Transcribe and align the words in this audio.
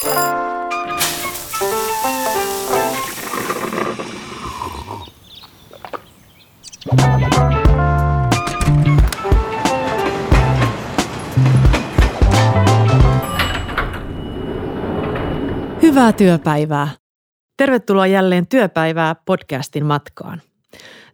Hyvää 0.00 0.12
työpäivää. 16.16 16.88
Tervetuloa 17.56 18.06
jälleen 18.06 18.46
Työpäivää 18.46 19.14
podcastin 19.14 19.86
matkaan. 19.86 20.42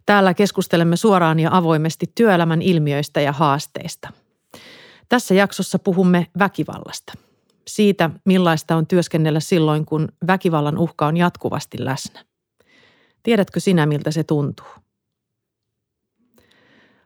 Täällä 0.05 0.33
keskustelemme 0.33 0.95
suoraan 0.95 1.39
ja 1.39 1.49
avoimesti 1.51 2.05
työelämän 2.15 2.61
ilmiöistä 2.61 3.21
ja 3.21 3.31
haasteista. 3.31 4.09
Tässä 5.09 5.33
jaksossa 5.33 5.79
puhumme 5.79 6.27
väkivallasta. 6.39 7.26
Siitä, 7.67 8.09
millaista 8.25 8.75
on 8.75 8.87
työskennellä 8.87 9.39
silloin, 9.39 9.85
kun 9.85 10.07
väkivallan 10.27 10.77
uhka 10.77 11.07
on 11.07 11.17
jatkuvasti 11.17 11.77
läsnä. 11.85 12.25
Tiedätkö 13.23 13.59
sinä, 13.59 13.85
miltä 13.85 14.11
se 14.11 14.23
tuntuu? 14.23 14.67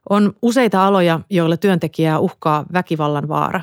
On 0.10 0.34
useita 0.42 0.88
aloja, 0.88 1.20
joilla 1.30 1.58
työntekijää 1.58 2.20
uhkaa 2.20 2.66
väkivallan 2.74 3.28
vaara. 3.28 3.62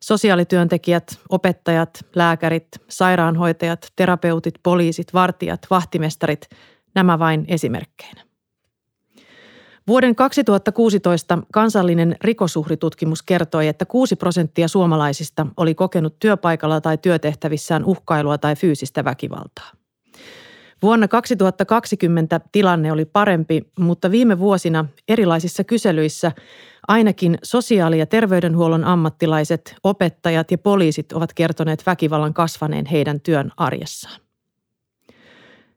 Sosiaalityöntekijät, 0.00 1.20
opettajat, 1.28 2.04
lääkärit, 2.14 2.68
sairaanhoitajat, 2.88 3.92
terapeutit, 3.96 4.54
poliisit, 4.62 5.14
vartijat, 5.14 5.60
vahtimestarit, 5.70 6.48
nämä 6.94 7.18
vain 7.18 7.44
esimerkkeinä. 7.48 8.31
Vuoden 9.86 10.14
2016 10.14 11.38
kansallinen 11.52 12.16
rikosuhritutkimus 12.20 13.22
kertoi, 13.22 13.68
että 13.68 13.84
6 13.84 14.16
prosenttia 14.16 14.68
suomalaisista 14.68 15.46
oli 15.56 15.74
kokenut 15.74 16.18
työpaikalla 16.18 16.80
tai 16.80 16.98
työtehtävissään 16.98 17.84
uhkailua 17.84 18.38
tai 18.38 18.56
fyysistä 18.56 19.04
väkivaltaa. 19.04 19.70
Vuonna 20.82 21.08
2020 21.08 22.40
tilanne 22.52 22.92
oli 22.92 23.04
parempi, 23.04 23.70
mutta 23.78 24.10
viime 24.10 24.38
vuosina 24.38 24.84
erilaisissa 25.08 25.64
kyselyissä 25.64 26.32
ainakin 26.88 27.38
sosiaali- 27.42 27.98
ja 27.98 28.06
terveydenhuollon 28.06 28.84
ammattilaiset, 28.84 29.74
opettajat 29.84 30.50
ja 30.50 30.58
poliisit 30.58 31.12
ovat 31.12 31.32
kertoneet 31.34 31.86
väkivallan 31.86 32.34
kasvaneen 32.34 32.86
heidän 32.86 33.20
työn 33.20 33.52
arjessaan. 33.56 34.20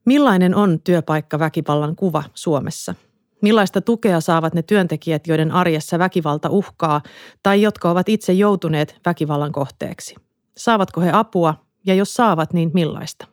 Millainen 0.06 0.56
on 0.56 0.80
työpaikka 0.84 1.40
väkivallan 1.40 1.96
kuva 1.96 2.24
Suomessa? 2.34 2.96
Millaista 3.42 3.82
tukea 3.82 4.22
saavat 4.22 4.54
ne 4.54 4.62
työntekijät, 4.62 5.28
joiden 5.28 5.52
arjessa 5.52 6.00
väkivalta 6.00 6.50
uhkaa 6.50 7.02
tai 7.44 7.62
jotka 7.62 7.92
ovat 7.92 8.10
itse 8.10 8.34
joutuneet 8.34 9.00
väkivallan 9.06 9.52
kohteeksi? 9.52 10.16
Saavatko 10.58 11.02
he 11.02 11.10
apua 11.14 11.56
ja 11.86 11.94
jos 11.94 12.14
saavat, 12.14 12.54
niin 12.54 12.72
millaista? 12.74 13.28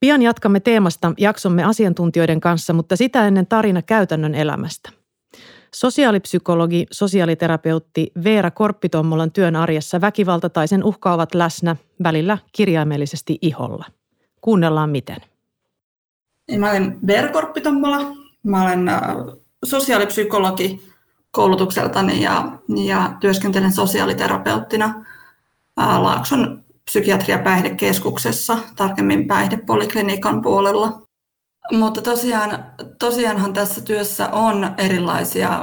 Pian 0.00 0.22
jatkamme 0.22 0.60
teemasta 0.60 1.12
jaksomme 1.18 1.64
asiantuntijoiden 1.64 2.40
kanssa, 2.40 2.72
mutta 2.72 2.96
sitä 2.96 3.26
ennen 3.26 3.46
tarina 3.46 3.82
käytännön 3.82 4.34
elämästä. 4.34 4.90
Sosiaalipsykologi, 5.74 6.86
sosiaaliterapeutti 6.90 8.12
Veera 8.24 8.50
Korppitommolan 8.50 9.32
työn 9.32 9.56
arjessa 9.56 10.00
väkivalta 10.00 10.50
tai 10.50 10.68
sen 10.68 10.84
uhka 10.84 11.12
ovat 11.12 11.34
läsnä, 11.34 11.76
välillä 12.02 12.38
kirjaimellisesti 12.52 13.38
iholla. 13.40 13.84
Kuunnellaan 14.40 14.90
miten. 14.90 15.16
Mä 16.58 16.70
olen 16.70 16.98
Veera 17.06 17.32
Korppitommola. 17.32 18.25
Mä 18.46 18.62
olen 18.62 18.88
äh, 18.88 19.00
sosiaalipsykologi 19.64 20.92
koulutukseltani 21.30 22.22
ja, 22.22 22.58
ja 22.84 23.16
työskentelen 23.20 23.72
sosiaaliterapeuttina 23.72 24.94
äh, 25.80 26.02
Laakson 26.02 26.64
psykiatria 26.84 27.38
päihdekeskuksessa, 27.38 28.58
tarkemmin 28.76 29.26
päihdepoliklinikan 29.26 30.42
puolella. 30.42 31.02
Mutta 31.72 32.02
tosiaan, 32.02 32.64
tosiaanhan 32.98 33.52
tässä 33.52 33.80
työssä 33.80 34.28
on 34.28 34.74
erilaisia, 34.78 35.60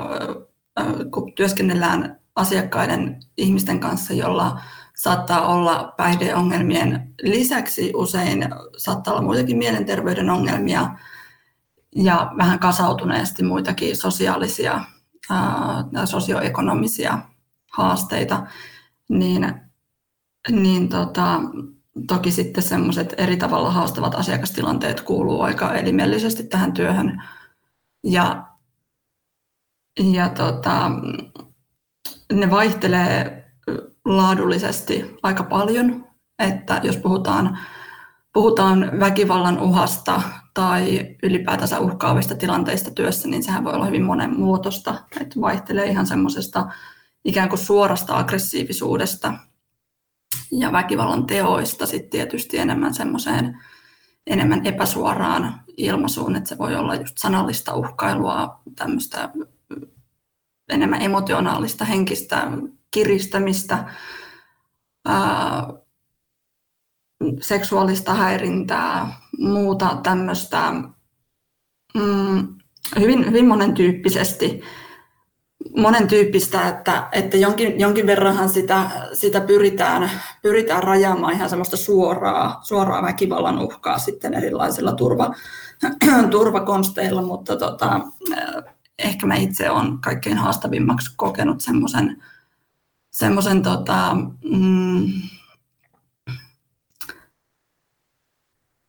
kun 1.13 1.33
työskennellään 1.33 2.19
asiakkaiden 2.35 3.19
ihmisten 3.37 3.79
kanssa, 3.79 4.13
jolla 4.13 4.61
saattaa 4.95 5.47
olla 5.47 5.93
päihdeongelmien 5.97 7.13
lisäksi 7.21 7.91
usein 7.95 8.49
saattaa 8.77 9.13
olla 9.13 9.23
muitakin 9.23 9.57
mielenterveyden 9.57 10.29
ongelmia 10.29 10.89
ja 11.95 12.31
vähän 12.37 12.59
kasautuneesti 12.59 13.43
muitakin 13.43 13.97
sosiaalisia 13.97 14.81
ja 15.91 16.05
sosioekonomisia 16.05 17.19
haasteita, 17.71 18.47
niin 19.09 19.63
niin 20.49 20.89
tota, 20.89 21.39
toki 22.07 22.31
sitten 22.31 22.63
semmoiset 22.63 23.13
eri 23.17 23.37
tavalla 23.37 23.71
haastavat 23.71 24.15
asiakastilanteet 24.15 25.01
kuuluu 25.01 25.41
aika 25.41 25.73
elimellisesti 25.73 26.43
tähän 26.43 26.73
työhön. 26.73 27.23
Ja, 28.03 28.47
ja 29.99 30.29
tota, 30.29 30.91
ne 32.33 32.49
vaihtelee 32.49 33.45
laadullisesti 34.05 35.17
aika 35.23 35.43
paljon, 35.43 36.07
että 36.39 36.81
jos 36.83 36.97
puhutaan, 36.97 37.59
puhutaan 38.33 38.99
väkivallan 38.99 39.59
uhasta 39.59 40.21
tai 40.53 41.15
ylipäätänsä 41.23 41.79
uhkaavista 41.79 42.35
tilanteista 42.35 42.91
työssä, 42.91 43.27
niin 43.27 43.43
sehän 43.43 43.63
voi 43.63 43.73
olla 43.73 43.85
hyvin 43.85 44.03
monenmuotoista, 44.03 44.95
että 45.21 45.41
vaihtelee 45.41 45.85
ihan 45.85 46.07
semmoisesta 46.07 46.67
ikään 47.25 47.49
kuin 47.49 47.59
suorasta 47.59 48.17
aggressiivisuudesta– 48.17 49.33
ja 50.51 50.71
väkivallan 50.71 51.25
teoista 51.25 51.85
sitten 51.85 52.09
tietysti 52.09 52.57
enemmän 52.57 52.93
semmoiseen 52.93 53.59
enemmän 54.27 54.65
epäsuoraan 54.65 55.61
ilmaisuun, 55.77 56.35
että 56.35 56.49
se 56.49 56.57
voi 56.57 56.75
olla 56.75 56.95
just 56.95 57.17
sanallista 57.17 57.75
uhkailua, 57.75 58.61
tämmöistä 58.75 59.29
enemmän 60.69 61.01
emotionaalista, 61.01 61.85
henkistä 61.85 62.51
kiristämistä, 62.91 63.85
seksuaalista 67.41 68.13
häirintää, 68.13 69.13
muuta 69.39 69.97
tämmöistä 70.03 70.71
mm, 71.93 72.47
hyvin, 72.99 73.25
hyvin 73.27 73.47
monentyyppisesti. 73.47 74.61
Monen 75.77 76.07
tyyppistä, 76.07 76.67
että, 76.67 77.07
että 77.11 77.37
jonkin, 77.37 77.79
jonkin 77.79 78.07
verranhan 78.07 78.49
sitä, 78.49 78.89
sitä 79.13 79.41
pyritään, 79.41 80.11
pyritään 80.41 80.83
rajaamaan 80.83 81.33
ihan 81.33 81.49
semmoista 81.49 81.77
suoraa, 81.77 82.59
suoraa 82.63 83.03
väkivallan 83.03 83.59
uhkaa 83.59 83.97
sitten 83.99 84.33
erilaisilla 84.33 84.91
turva, 84.91 85.35
turvakonsteilla, 86.31 87.21
mutta 87.21 87.55
tota, 87.55 87.99
ehkä 88.99 89.27
mä 89.27 89.35
itse 89.35 89.69
olen 89.69 89.97
kaikkein 89.97 90.37
haastavimmaksi 90.37 91.13
kokenut 91.15 91.61
semmoisen 91.61 92.23
semmoisen 93.13 93.61
tota, 93.61 94.17
mm, 94.43 95.11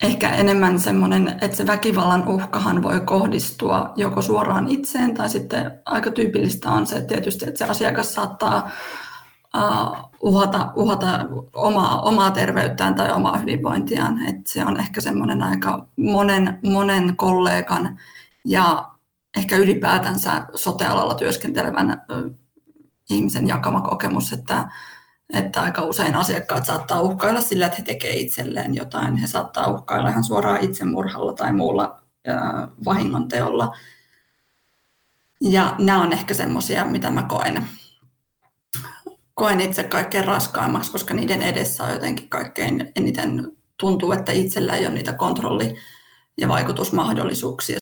ehkä 0.05 0.31
enemmän 0.31 0.81
semmoinen, 0.81 1.29
että 1.41 1.57
se 1.57 1.67
väkivallan 1.67 2.29
uhkahan 2.29 2.83
voi 2.83 3.01
kohdistua 3.01 3.93
joko 3.97 4.23
suoraan 4.23 4.69
itseen 4.69 5.15
tai 5.15 5.29
sitten 5.31 5.81
aika 5.85 6.11
tyypillistä 6.11 6.71
on 6.71 6.87
se 6.87 6.97
että 6.97 7.09
tietysti, 7.09 7.49
että 7.49 7.59
se 7.59 7.65
asiakas 7.65 8.15
saattaa 8.15 8.71
uh, 9.57 10.11
uhata, 10.21 10.73
uhata 10.77 11.27
omaa, 11.53 12.03
omaa 12.03 12.31
terveyttään 12.31 12.95
tai 12.95 13.13
omaa 13.13 13.39
hyvinvointiaan. 13.39 14.27
että 14.27 14.53
se 14.53 14.65
on 14.65 14.81
ehkä 14.81 15.01
semmoinen 15.01 15.43
aika 15.43 15.87
monen, 15.97 16.59
monen 16.63 17.17
kollegan 17.17 17.99
ja 18.45 18.91
ehkä 19.37 19.57
ylipäätänsä 19.57 20.47
sotealalla 20.55 21.15
työskentelevän 21.15 22.03
ihmisen 23.11 23.49
jakama 23.49 23.81
kokemus, 23.81 24.33
että 24.33 24.69
että 25.33 25.61
aika 25.61 25.83
usein 25.83 26.15
asiakkaat 26.15 26.67
saattaa 26.67 27.01
uhkailla 27.01 27.41
sillä, 27.41 27.67
että 27.67 27.79
he 27.79 27.85
tekevät 27.85 28.17
itselleen 28.17 28.75
jotain. 28.75 29.17
He 29.17 29.27
saattaa 29.27 29.67
uhkailla 29.67 30.09
ihan 30.09 30.25
suoraan 30.25 30.65
itsemurhalla 30.65 31.33
tai 31.33 31.53
muulla 31.53 32.03
äh, 32.29 32.69
vahingonteolla. 32.85 33.77
Ja 35.41 35.75
nämä 35.79 36.03
on 36.03 36.13
ehkä 36.13 36.35
semmoisia, 36.35 36.85
mitä 36.85 37.11
mä 37.11 37.23
koen, 37.23 37.69
koen 39.35 39.61
itse 39.61 39.85
kaikkein 39.85 40.25
raskaimmaksi, 40.25 40.93
koska 40.93 41.15
niiden 41.15 41.43
edessä 41.43 41.85
on 41.85 41.93
jotenkin 41.93 42.29
kaikkein 42.29 42.93
eniten 42.97 43.53
tuntuu, 43.81 44.13
että 44.13 44.33
itsellä 44.33 44.77
ei 44.77 44.87
ole 44.87 44.95
niitä 44.95 45.13
kontrolli- 45.13 45.77
ja 46.39 46.49
vaikutusmahdollisuuksia. 46.49 47.79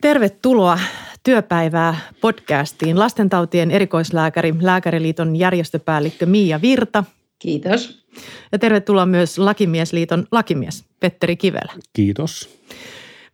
Tervetuloa 0.00 0.78
työpäivää 1.22 1.96
podcastiin 2.20 2.98
lastentautien 2.98 3.70
erikoislääkäri, 3.70 4.54
Lääkäriliiton 4.60 5.36
järjestöpäällikkö 5.36 6.26
Miia 6.26 6.62
Virta. 6.62 7.04
Kiitos. 7.38 8.06
Ja 8.52 8.58
tervetuloa 8.58 9.06
myös 9.06 9.38
Lakimiesliiton 9.38 10.26
lakimies 10.32 10.84
Petteri 11.00 11.36
Kivelä. 11.36 11.72
Kiitos. 11.92 12.60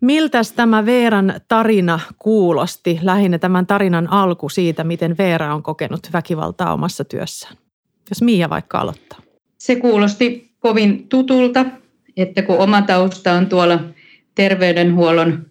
Miltä 0.01 0.41
tämä 0.57 0.87
Veeran 0.87 1.35
tarina 1.49 2.01
kuulosti, 2.19 2.99
lähinnä 3.03 3.39
tämän 3.39 3.67
tarinan 3.67 4.13
alku 4.13 4.49
siitä, 4.49 4.85
miten 4.85 5.19
Veera 5.19 5.55
on 5.55 5.63
kokenut 5.63 6.01
väkivaltaa 6.13 6.73
omassa 6.73 7.05
työssään? 7.05 7.57
Jos 8.11 8.23
Miia 8.23 8.51
vaikka 8.51 8.79
aloittaa. 8.79 9.19
Se 9.59 9.77
kuulosti 9.77 10.51
kovin 10.59 11.09
tutulta, 11.09 11.67
että 12.17 12.43
kun 12.43 12.59
oma 12.59 12.83
tausta 12.83 13.33
on 13.33 13.47
tuolla 13.47 13.81
terveydenhuollon 14.35 15.47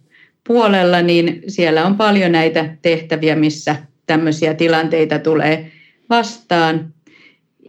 puolella, 0.48 1.02
niin 1.02 1.42
siellä 1.48 1.86
on 1.86 1.96
paljon 1.96 2.32
näitä 2.32 2.78
tehtäviä, 2.82 3.36
missä 3.36 3.76
tämmöisiä 4.06 4.54
tilanteita 4.54 5.20
tulee 5.20 5.72
vastaan. 6.10 6.94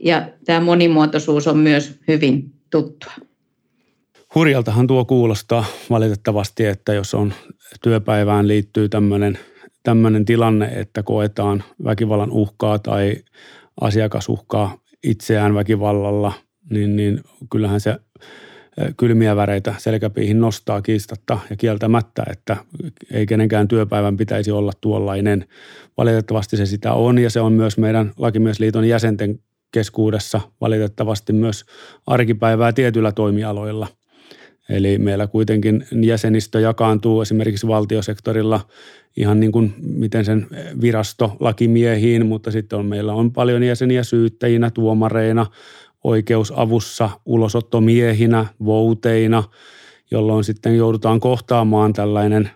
Ja 0.00 0.28
tämä 0.44 0.60
monimuotoisuus 0.60 1.46
on 1.46 1.58
myös 1.58 2.00
hyvin 2.08 2.52
tuttua. 2.70 3.12
Hurjaltahan 4.34 4.86
tuo 4.86 5.04
kuulostaa 5.04 5.64
valitettavasti, 5.90 6.64
että 6.66 6.94
jos 6.94 7.14
on 7.14 7.32
työpäivään 7.82 8.48
liittyy 8.48 8.88
tämmöinen, 8.88 9.38
tämmöinen 9.82 10.24
tilanne, 10.24 10.66
että 10.66 11.02
koetaan 11.02 11.64
väkivallan 11.84 12.30
uhkaa 12.30 12.78
tai 12.78 13.16
asiakas 13.80 14.28
uhkaa 14.28 14.78
itseään 15.04 15.54
väkivallalla, 15.54 16.32
niin, 16.70 16.96
niin 16.96 17.20
kyllähän 17.50 17.80
se 17.80 17.96
kylmiä 18.96 19.36
väreitä 19.36 19.74
selkäpiihin 19.78 20.40
nostaa 20.40 20.82
kiistatta 20.82 21.38
ja 21.50 21.56
kieltämättä, 21.56 22.22
että 22.30 22.56
ei 23.10 23.26
kenenkään 23.26 23.68
työpäivän 23.68 24.16
pitäisi 24.16 24.50
olla 24.50 24.72
tuollainen. 24.80 25.44
Valitettavasti 25.96 26.56
se 26.56 26.66
sitä 26.66 26.92
on 26.92 27.18
ja 27.18 27.30
se 27.30 27.40
on 27.40 27.52
myös 27.52 27.78
meidän 27.78 28.12
Lakimiesliiton 28.16 28.88
jäsenten 28.88 29.40
keskuudessa 29.72 30.40
valitettavasti 30.60 31.32
myös 31.32 31.64
arkipäivää 32.06 32.72
tietyillä 32.72 33.12
toimialoilla. 33.12 33.86
Eli 34.68 34.98
meillä 34.98 35.26
kuitenkin 35.26 35.86
jäsenistö 36.02 36.60
jakaantuu 36.60 37.22
esimerkiksi 37.22 37.66
valtiosektorilla 37.66 38.60
ihan 39.16 39.40
niin 39.40 39.52
kuin 39.52 39.74
miten 39.78 40.24
sen 40.24 40.46
virasto 40.80 41.36
lakimiehiin, 41.40 42.26
mutta 42.26 42.50
sitten 42.50 42.78
on, 42.78 42.86
meillä 42.86 43.12
on 43.12 43.32
paljon 43.32 43.62
jäseniä 43.62 44.02
syyttäjinä, 44.02 44.70
tuomareina, 44.70 45.46
oikeusavussa, 46.04 47.10
ulosottomiehinä, 47.24 48.46
vouteina, 48.64 49.44
jolloin 50.10 50.44
sitten 50.44 50.76
joudutaan 50.76 51.20
kohtaamaan 51.20 51.92
tällainen 51.92 52.50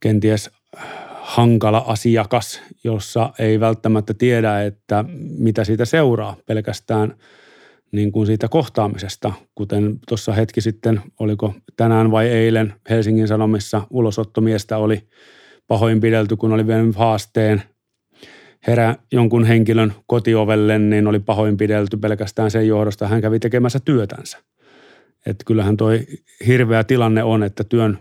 kenties 0.00 0.50
hankala 1.20 1.84
asiakas, 1.86 2.62
jossa 2.84 3.32
ei 3.38 3.60
välttämättä 3.60 4.14
tiedä, 4.14 4.62
että 4.62 5.04
mitä 5.38 5.64
siitä 5.64 5.84
seuraa 5.84 6.36
pelkästään 6.46 7.14
niin 7.92 8.12
kuin 8.12 8.26
siitä 8.26 8.48
kohtaamisesta, 8.48 9.32
kuten 9.54 9.98
tuossa 10.08 10.32
hetki 10.32 10.60
sitten, 10.60 11.00
oliko 11.20 11.54
tänään 11.76 12.10
vai 12.10 12.28
eilen 12.28 12.74
Helsingin 12.90 13.28
Sanomissa 13.28 13.82
ulosottomiestä 13.90 14.78
oli 14.78 15.08
pahoinpidelty, 15.68 16.36
kun 16.36 16.52
oli 16.52 16.66
vienyt 16.66 16.96
haasteen 16.96 17.62
herä 18.66 18.96
jonkun 19.12 19.44
henkilön 19.44 19.92
kotiovelle, 20.06 20.78
niin 20.78 21.06
oli 21.06 21.20
pahoinpidelty 21.20 21.96
pelkästään 21.96 22.50
sen 22.50 22.68
johdosta. 22.68 23.08
Hän 23.08 23.20
kävi 23.20 23.38
tekemässä 23.38 23.80
työtänsä. 23.84 24.38
Että 25.26 25.44
kyllähän 25.44 25.76
toi 25.76 26.06
hirveä 26.46 26.84
tilanne 26.84 27.22
on, 27.22 27.42
että 27.42 27.64
työn 27.64 27.98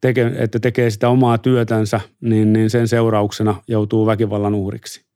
teke, 0.00 0.32
että 0.38 0.60
tekee 0.60 0.90
sitä 0.90 1.08
omaa 1.08 1.38
työtänsä, 1.38 2.00
niin, 2.20 2.52
niin 2.52 2.70
sen 2.70 2.88
seurauksena 2.88 3.62
joutuu 3.68 4.06
väkivallan 4.06 4.54
uhriksi. 4.54 5.08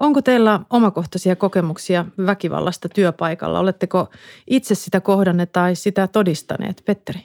Onko 0.00 0.22
teillä 0.22 0.60
omakohtaisia 0.70 1.36
kokemuksia 1.36 2.04
väkivallasta 2.26 2.88
työpaikalla? 2.88 3.60
Oletteko 3.60 4.08
itse 4.46 4.74
sitä 4.74 5.00
kohdanneet 5.00 5.52
tai 5.52 5.74
sitä 5.74 6.06
todistaneet, 6.06 6.82
Petteri? 6.84 7.20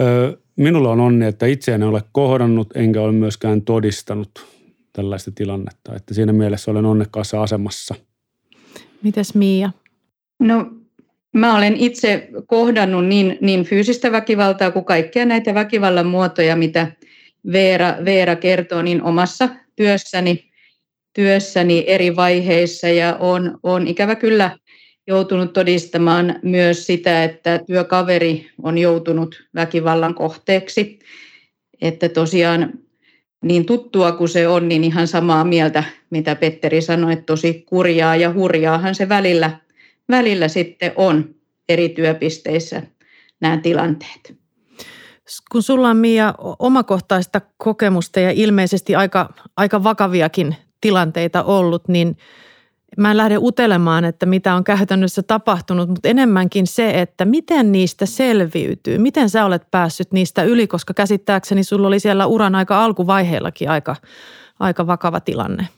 Öö, 0.00 0.32
minulla 0.56 0.90
on 0.90 1.00
onni, 1.00 1.26
että 1.26 1.46
itse 1.46 1.74
en 1.74 1.82
ole 1.82 2.02
kohdannut 2.12 2.68
enkä 2.76 3.00
ole 3.00 3.12
myöskään 3.12 3.62
todistanut 3.62 4.30
tällaista 4.92 5.30
tilannetta. 5.34 5.96
Että 5.96 6.14
siinä 6.14 6.32
mielessä 6.32 6.70
olen 6.70 6.86
onnekkaassa 6.86 7.42
asemassa. 7.42 7.94
Mites 9.02 9.34
Miia? 9.34 9.70
No 10.38 10.70
mä 11.32 11.56
olen 11.56 11.76
itse 11.76 12.28
kohdannut 12.46 13.06
niin, 13.06 13.38
niin 13.40 13.64
fyysistä 13.64 14.12
väkivaltaa 14.12 14.70
kuin 14.70 14.84
kaikkia 14.84 15.26
näitä 15.26 15.54
väkivallan 15.54 16.06
muotoja, 16.06 16.56
mitä 16.56 16.92
Veera, 17.52 17.94
Veera 18.04 18.36
kertoo 18.36 18.82
niin 18.82 19.02
omassa 19.02 19.48
työssäni, 19.76 20.50
työssäni 21.12 21.84
eri 21.86 22.16
vaiheissa 22.16 22.88
ja 22.88 23.16
on, 23.20 23.58
on 23.62 23.88
ikävä 23.88 24.14
kyllä 24.14 24.58
joutunut 25.06 25.52
todistamaan 25.52 26.38
myös 26.42 26.86
sitä, 26.86 27.24
että 27.24 27.60
työkaveri 27.66 28.50
on 28.62 28.78
joutunut 28.78 29.44
väkivallan 29.54 30.14
kohteeksi. 30.14 30.98
Että 31.80 32.08
tosiaan 32.08 32.72
niin 33.42 33.66
tuttua 33.66 34.12
kuin 34.12 34.28
se 34.28 34.48
on, 34.48 34.68
niin 34.68 34.84
ihan 34.84 35.06
samaa 35.06 35.44
mieltä, 35.44 35.84
mitä 36.10 36.36
Petteri 36.36 36.82
sanoi, 36.82 37.12
että 37.12 37.26
tosi 37.26 37.64
kurjaa 37.68 38.16
ja 38.16 38.32
hurjaahan 38.32 38.94
se 38.94 39.08
välillä, 39.08 39.50
välillä 40.08 40.48
sitten 40.48 40.92
on 40.96 41.34
eri 41.68 41.88
työpisteissä 41.88 42.82
nämä 43.40 43.56
tilanteet. 43.56 44.34
Kun 45.52 45.62
sulla 45.62 45.88
on 45.88 45.96
Mia 45.96 46.34
omakohtaista 46.58 47.40
kokemusta 47.56 48.20
ja 48.20 48.30
ilmeisesti 48.30 48.94
aika, 48.94 49.34
aika 49.56 49.84
vakaviakin 49.84 50.56
tilanteita 50.80 51.42
ollut, 51.42 51.88
niin 51.88 52.16
mä 52.98 53.10
en 53.10 53.16
lähde 53.16 53.38
utelemaan, 53.38 54.04
että 54.04 54.26
mitä 54.26 54.54
on 54.54 54.64
käytännössä 54.64 55.22
tapahtunut, 55.22 55.88
mutta 55.88 56.08
enemmänkin 56.08 56.66
se, 56.66 56.90
että 56.90 57.24
miten 57.24 57.72
niistä 57.72 58.06
selviytyy. 58.06 58.98
Miten 58.98 59.30
sä 59.30 59.44
olet 59.44 59.70
päässyt 59.70 60.12
niistä 60.12 60.42
yli, 60.42 60.66
koska 60.66 60.94
käsittääkseni 60.94 61.64
sulla 61.64 61.86
oli 61.86 62.00
siellä 62.00 62.26
uran 62.26 62.54
aika 62.54 62.84
alkuvaiheellakin 62.84 63.70
aika, 63.70 63.96
aika 64.60 64.86
vakava 64.86 65.20
tilanne. 65.20 65.68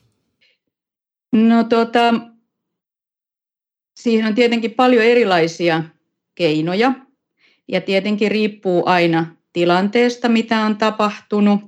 No 1.32 1.64
tota, 1.64 2.14
siihen 3.94 4.26
on 4.26 4.34
tietenkin 4.34 4.70
paljon 4.70 5.04
erilaisia 5.04 5.82
keinoja 6.34 6.92
ja 7.68 7.80
tietenkin 7.80 8.30
riippuu 8.30 8.82
aina 8.86 9.26
tilanteesta, 9.52 10.28
mitä 10.28 10.60
on 10.60 10.76
tapahtunut. 10.76 11.60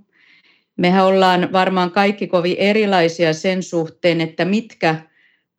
Mehän 0.76 1.04
ollaan 1.04 1.48
varmaan 1.52 1.90
kaikki 1.90 2.26
kovin 2.26 2.56
erilaisia 2.58 3.32
sen 3.32 3.62
suhteen, 3.62 4.20
että 4.20 4.44
mitkä– 4.44 4.94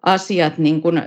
asiat 0.03 0.57
niin 0.57 0.81
kuin 0.81 1.01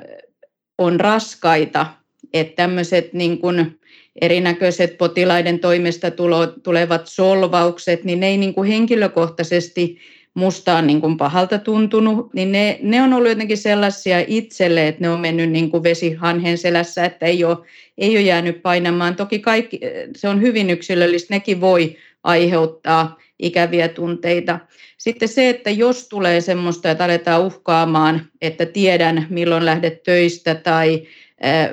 on 0.79 1.01
raskaita, 1.01 1.87
että 2.33 2.57
tämmöiset 2.57 3.13
niin 3.13 3.39
kuin 3.39 3.81
erinäköiset 4.21 4.99
potilaiden 4.99 5.59
toimesta 5.59 6.11
tulo, 6.11 6.47
tulevat 6.47 7.07
solvaukset, 7.07 8.05
niin 8.05 8.21
ne 8.21 8.27
ei 8.27 8.37
niin 8.37 8.55
kuin 8.55 8.69
henkilökohtaisesti 8.69 9.99
musta 10.35 10.77
on 10.77 10.87
niin 10.87 11.01
kuin 11.01 11.17
pahalta 11.17 11.59
tuntunut, 11.59 12.35
niin 12.35 12.53
ne, 12.53 12.79
ne 12.83 13.03
on 13.03 13.13
ollut 13.13 13.29
jotenkin 13.29 13.59
sellaisia 13.59 14.25
itselle, 14.26 14.88
että 14.88 15.00
ne 15.00 15.11
on 15.11 15.21
mennyt 15.21 15.50
niin 15.50 15.71
kuin 15.71 15.83
vesihanhen 15.83 16.59
selässä, 16.59 17.05
että 17.05 17.26
ei 17.26 17.45
ole, 17.45 17.57
ei 17.99 18.17
ole 18.17 18.21
jäänyt 18.21 18.62
painamaan. 18.62 19.17
Toki 19.17 19.38
kaikki, 19.38 19.81
se 20.17 20.29
on 20.29 20.41
hyvin 20.41 20.71
yksilöllistä, 20.71 21.35
nekin 21.35 21.61
voi 21.61 21.97
aiheuttaa 22.25 23.19
ikäviä 23.42 23.88
tunteita. 23.88 24.59
Sitten 24.99 25.28
se, 25.28 25.49
että 25.49 25.70
jos 25.70 26.09
tulee 26.09 26.40
semmoista, 26.40 26.90
että 26.90 27.04
aletaan 27.04 27.42
uhkaamaan, 27.42 28.23
että 28.40 28.66
tiedän 28.66 29.26
milloin 29.30 29.66
lähdet 29.66 30.02
töistä 30.02 30.54
tai 30.54 31.02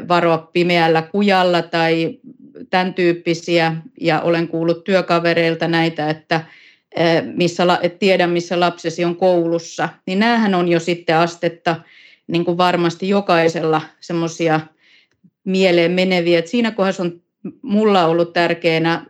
varoa 0.07 0.37
pimeällä 0.37 1.01
kujalla 1.01 1.61
tai 1.61 2.19
tämän 2.69 2.93
tyyppisiä, 2.93 3.75
ja 4.01 4.21
olen 4.21 4.47
kuullut 4.47 4.83
työkavereilta 4.83 5.67
näitä, 5.67 6.09
että 6.09 6.41
missä, 7.35 7.63
et 7.81 7.99
tiedän, 7.99 8.29
missä 8.29 8.59
lapsesi 8.59 9.05
on 9.05 9.15
koulussa, 9.15 9.89
niin 10.05 10.19
näähän 10.19 10.55
on 10.55 10.67
jo 10.67 10.79
sitten 10.79 11.17
astetta 11.17 11.75
niin 12.27 12.45
kuin 12.45 12.57
varmasti 12.57 13.09
jokaisella 13.09 13.81
semmoisia 13.99 14.59
mieleen 15.43 15.91
meneviä. 15.91 16.39
Et 16.39 16.47
siinä 16.47 16.71
kohdassa 16.71 17.03
on 17.03 17.21
mulla 17.61 18.05
ollut 18.05 18.33
tärkeänä 18.33 19.05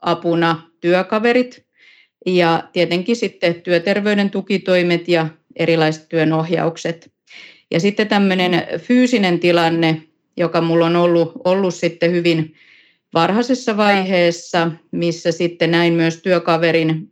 apuna 0.00 0.70
työkaverit, 0.80 1.65
ja 2.26 2.64
tietenkin 2.72 3.16
sitten 3.16 3.54
työterveyden 3.54 4.30
tukitoimet 4.30 5.08
ja 5.08 5.28
erilaiset 5.56 6.08
työnohjaukset. 6.08 7.12
Ja 7.70 7.80
sitten 7.80 8.08
tämmöinen 8.08 8.66
fyysinen 8.78 9.40
tilanne, 9.40 10.02
joka 10.36 10.60
mulla 10.60 10.86
on 10.86 10.96
ollut, 10.96 11.32
ollut 11.44 11.74
sitten 11.74 12.12
hyvin 12.12 12.54
varhaisessa 13.14 13.76
vaiheessa, 13.76 14.70
missä 14.90 15.32
sitten 15.32 15.70
näin 15.70 15.92
myös 15.92 16.22
työkaverin 16.22 17.08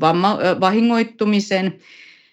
vamma, 0.00 0.38
vahingoittumisen, 0.60 1.78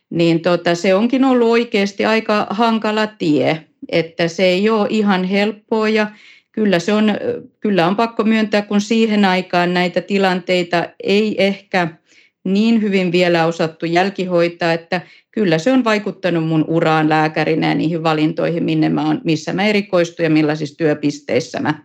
niin 0.09 0.41
tota, 0.41 0.75
se 0.75 0.95
onkin 0.95 1.23
ollut 1.23 1.49
oikeasti 1.49 2.05
aika 2.05 2.47
hankala 2.49 3.07
tie, 3.07 3.63
että 3.89 4.27
se 4.27 4.45
ei 4.45 4.69
ole 4.69 4.87
ihan 4.89 5.23
helppoa 5.23 5.89
ja 5.89 6.07
kyllä, 6.51 6.79
se 6.79 6.93
on, 6.93 7.11
kyllä 7.59 7.87
on 7.87 7.95
pakko 7.95 8.23
myöntää, 8.23 8.61
kun 8.61 8.81
siihen 8.81 9.25
aikaan 9.25 9.73
näitä 9.73 10.01
tilanteita 10.01 10.89
ei 11.03 11.35
ehkä– 11.43 11.87
niin 12.43 12.81
hyvin 12.81 13.11
vielä 13.11 13.45
osattu 13.45 13.85
jälkihoitaa, 13.85 14.73
että 14.73 15.01
kyllä 15.31 15.57
se 15.57 15.71
on 15.71 15.83
vaikuttanut 15.83 16.47
mun 16.47 16.65
uraan 16.67 17.09
lääkärinä 17.09 17.67
ja 17.67 17.75
niihin 17.75 18.03
valintoihin, 18.03 18.63
minne 18.63 18.89
mä 18.89 19.01
on, 19.01 19.21
missä 19.23 19.53
mä 19.53 19.65
erikoistun 19.65 20.23
ja 20.23 20.29
millaisissa 20.29 20.77
työpisteissä 20.77 21.59
mä 21.59 21.83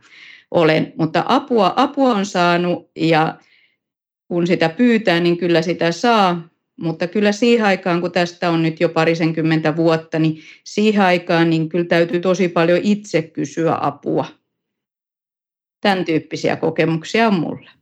olen. 0.51 0.93
Mutta 0.99 1.25
apua, 1.27 1.73
apua 1.77 2.15
on 2.15 2.27
saanut 2.27 2.91
ja 2.97 3.39
kun 4.29 4.47
sitä 4.47 4.69
pyytää, 4.69 5.21
niin 5.21 5.37
kyllä 5.37 5.63
sitä 5.63 5.93
saa. 5.93 6.49
Mutta 6.81 7.07
kyllä 7.07 7.33
siihen 7.33 7.67
aikaan, 7.67 8.01
kun 8.01 8.13
tästä 8.13 8.51
on 8.51 8.63
nyt 8.63 8.81
jo 8.81 8.89
parisenkymmentä 8.89 9.77
vuotta, 9.77 10.19
niin 10.19 10.39
siihen 10.65 11.03
aikaan 11.03 11.51
niin 11.51 11.69
kyllä 11.69 11.85
täytyy 11.85 12.21
tosi 12.21 12.49
paljon 12.49 12.81
itse 12.83 13.23
kysyä 13.23 13.79
apua. 13.81 14.27
Tämän 15.81 16.05
tyyppisiä 16.05 16.57
kokemuksia 16.57 17.27
on 17.27 17.35
mulle. 17.35 17.78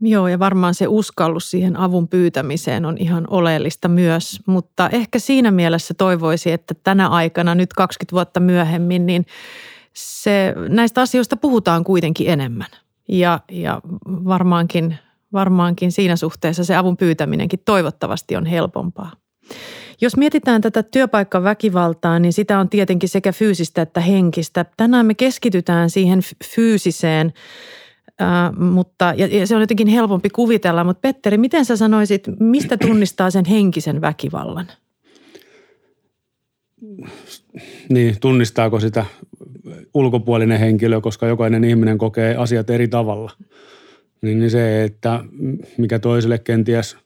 Joo, 0.00 0.28
ja 0.28 0.38
varmaan 0.38 0.74
se 0.74 0.86
uskallus 0.88 1.50
siihen 1.50 1.76
avun 1.76 2.08
pyytämiseen 2.08 2.84
on 2.84 2.96
ihan 2.98 3.24
oleellista 3.30 3.88
myös, 3.88 4.40
mutta 4.46 4.88
ehkä 4.88 5.18
siinä 5.18 5.50
mielessä 5.50 5.94
toivoisi, 5.94 6.52
että 6.52 6.74
tänä 6.84 7.08
aikana, 7.08 7.54
nyt 7.54 7.72
20 7.72 8.12
vuotta 8.12 8.40
myöhemmin, 8.40 9.06
niin 9.06 9.26
se, 9.92 10.54
näistä 10.68 11.00
asioista 11.00 11.36
puhutaan 11.36 11.84
kuitenkin 11.84 12.30
enemmän. 12.30 12.68
Ja, 13.08 13.40
ja 13.50 13.80
varmaankin, 14.06 14.98
varmaankin 15.32 15.92
siinä 15.92 16.16
suhteessa 16.16 16.64
se 16.64 16.76
avun 16.76 16.96
pyytäminenkin 16.96 17.60
toivottavasti 17.64 18.36
on 18.36 18.46
helpompaa. 18.46 19.12
Jos 20.00 20.16
mietitään 20.16 20.60
tätä 20.60 20.82
työpaikkaväkivaltaa, 20.82 22.18
niin 22.18 22.32
sitä 22.32 22.58
on 22.58 22.68
tietenkin 22.68 23.08
sekä 23.08 23.32
fyysistä 23.32 23.82
että 23.82 24.00
henkistä. 24.00 24.64
Tänään 24.76 25.06
me 25.06 25.14
keskitytään 25.14 25.90
siihen 25.90 26.20
fyysiseen 26.54 27.32
Äh, 28.22 28.58
mutta, 28.58 29.14
ja, 29.16 29.26
ja 29.26 29.46
se 29.46 29.54
on 29.54 29.60
jotenkin 29.60 29.88
helpompi 29.88 30.30
kuvitella, 30.30 30.84
mutta 30.84 31.00
Petteri, 31.00 31.38
miten 31.38 31.64
sä 31.64 31.76
sanoisit, 31.76 32.28
mistä 32.40 32.76
tunnistaa 32.76 33.30
sen 33.30 33.44
henkisen 33.44 34.00
väkivallan? 34.00 34.66
Niin, 37.88 38.16
tunnistaako 38.20 38.80
sitä 38.80 39.04
ulkopuolinen 39.94 40.58
henkilö, 40.58 41.00
koska 41.00 41.26
jokainen 41.26 41.64
ihminen 41.64 41.98
kokee 41.98 42.36
asiat 42.36 42.70
eri 42.70 42.88
tavalla. 42.88 43.32
Niin, 44.22 44.38
niin 44.38 44.50
se, 44.50 44.84
että 44.84 45.24
mikä 45.78 45.98
toiselle 45.98 46.38
kenties, 46.38 46.96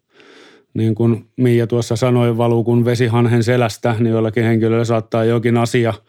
niin 0.75 0.95
kuin 0.95 1.25
Miia 1.37 1.67
tuossa 1.67 1.97
sanoi, 1.97 2.37
valuu 2.37 2.65
kuin 2.65 2.85
vesihanhen 2.85 3.43
selästä, 3.43 3.97
niin 3.99 4.13
jollakin 4.13 4.45
henkilöllä 4.45 4.85
saattaa 4.85 5.25
jokin 5.25 5.57
asia– 5.57 5.95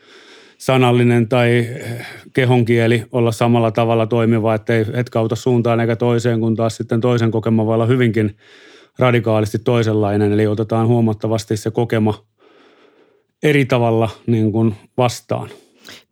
sanallinen 0.61 1.29
tai 1.29 1.57
eh, 1.57 2.07
kehonkieli 2.33 3.05
olla 3.11 3.31
samalla 3.31 3.71
tavalla 3.71 4.07
toimiva, 4.07 4.55
ettei 4.55 4.85
hetkauta 4.95 5.35
suuntaan 5.35 5.79
eikä 5.79 5.95
toiseen, 5.95 6.39
kun 6.39 6.55
taas 6.55 6.77
sitten 6.77 7.01
toisen 7.01 7.31
kokema 7.31 7.65
voi 7.65 7.73
olla 7.73 7.85
hyvinkin 7.85 8.37
radikaalisti 8.99 9.59
toisenlainen. 9.59 10.31
Eli 10.31 10.47
otetaan 10.47 10.87
huomattavasti 10.87 11.57
se 11.57 11.71
kokema 11.71 12.25
eri 13.43 13.65
tavalla 13.65 14.09
niin 14.27 14.51
kuin 14.51 14.75
vastaan. 14.97 15.49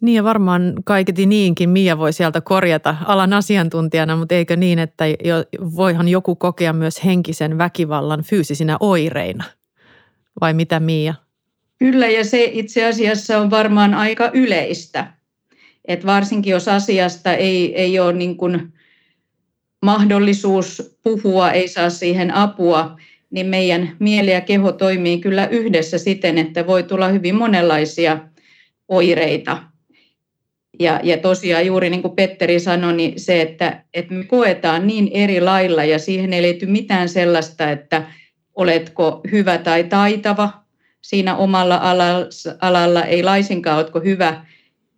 Niin 0.02 0.16
ja 0.16 0.24
varmaan 0.24 0.74
kaiketi 0.86 1.26
niinkin 1.26 1.70
Mia 1.70 1.98
voi 1.98 2.14
sieltä 2.14 2.42
korjata 2.42 2.96
alan 3.06 3.34
asiantuntijana, 3.34 4.16
mutta 4.16 4.36
eikö 4.36 4.56
niin, 4.56 4.80
että 4.80 5.08
jo, 5.08 5.44
voihan 5.76 6.08
joku 6.08 6.36
kokea 6.36 6.74
myös 6.74 7.06
henkisen 7.06 7.58
väkivallan 7.58 8.24
fyysisinä 8.24 8.78
oireina? 8.80 9.44
Vai 10.42 10.54
mitä 10.54 10.80
Mia? 10.80 11.14
Kyllä, 11.80 12.08
ja 12.08 12.24
se 12.24 12.50
itse 12.54 12.86
asiassa 12.86 13.38
on 13.38 13.50
varmaan 13.50 13.94
aika 13.94 14.32
yleistä. 14.34 15.14
Et 15.86 16.06
varsinkin 16.06 16.52
jos 16.52 16.68
asiasta 16.68 17.34
ei, 17.34 17.76
ei 17.76 18.00
ole 18.00 18.14
niin 18.14 18.38
kuin 18.38 18.74
mahdollisuus 19.86 20.98
puhua, 21.04 21.52
ei 21.52 21.68
saa 21.68 21.90
siihen 21.90 22.34
apua, 22.34 22.96
niin 23.30 23.46
meidän 23.46 23.96
mieli 24.00 24.32
ja 24.32 24.42
keho 24.42 24.72
toimii 24.72 25.20
kyllä 25.20 25.48
yhdessä 25.48 25.98
siten, 25.98 26.38
että 26.38 26.68
voi 26.68 26.84
tulla 26.84 27.08
hyvin 27.08 27.36
monenlaisia 27.36 28.20
oireita. 28.88 29.64
Ja, 30.80 31.00
ja 31.04 31.18
tosiaan 31.18 31.66
juuri 31.66 31.90
niin 31.90 32.02
kuin 32.02 32.16
Petteri 32.16 32.60
sanoi, 32.60 32.94
niin 32.94 33.20
se, 33.20 33.42
että, 33.42 33.84
että 33.94 34.14
me 34.14 34.24
koetaan 34.24 34.88
niin 34.88 35.10
eri 35.14 35.42
lailla 35.42 35.84
ja 35.84 36.00
siihen 36.00 36.34
ei 36.34 36.42
liity 36.42 36.66
mitään 36.66 37.10
sellaista, 37.10 37.72
että 37.72 38.04
oletko 38.56 39.22
hyvä 39.32 39.58
tai 39.58 39.84
taitava, 39.84 40.69
siinä 41.02 41.36
omalla 41.36 41.82
alalla, 42.62 43.04
ei 43.04 43.24
laisinkaan, 43.24 43.78
oletko 43.78 44.00
hyvä 44.00 44.46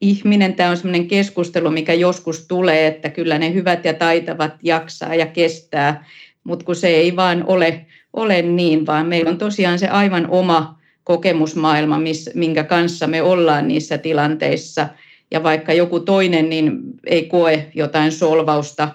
ihminen. 0.02 0.54
Tämä 0.54 0.70
on 0.70 0.78
sellainen 0.78 1.08
keskustelu, 1.08 1.72
mikä 1.72 1.94
joskus 1.94 2.48
tulee, 2.48 2.88
että 2.88 3.10
kyllä 3.10 3.38
ne 3.40 3.54
hyvät 3.54 3.86
ja 3.86 3.94
taitavat 3.94 4.54
jaksaa 4.64 5.16
ja 5.16 5.26
kestää, 5.26 6.06
mutta 6.44 6.66
kun 6.66 6.76
se 6.76 6.88
ei 6.88 7.16
vaan 7.16 7.44
ole, 7.48 7.86
ole 8.14 8.42
niin, 8.42 8.86
vaan 8.86 9.06
meillä 9.06 9.30
on 9.30 9.38
tosiaan 9.38 9.80
se 9.80 9.88
aivan 9.88 10.28
oma 10.30 10.80
kokemusmaailma, 11.04 12.00
minkä 12.34 12.64
kanssa 12.64 13.08
me 13.08 13.22
ollaan 13.22 13.68
niissä 13.68 13.98
tilanteissa. 13.98 14.88
Ja 15.32 15.44
vaikka 15.44 15.74
joku 15.74 16.00
toinen 16.00 16.50
niin 16.50 16.80
ei 17.06 17.26
koe 17.26 17.72
jotain 17.76 18.12
solvausta, 18.12 18.90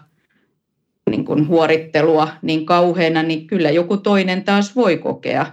niin 1.11 1.25
kuin 1.25 1.49
huorittelua 1.49 2.29
niin 2.43 2.67
kauheana, 2.67 3.23
niin 3.23 3.47
kyllä 3.47 3.71
joku 3.71 3.97
toinen 3.97 4.45
taas 4.45 4.77
voi 4.77 4.99
kokea 4.99 5.47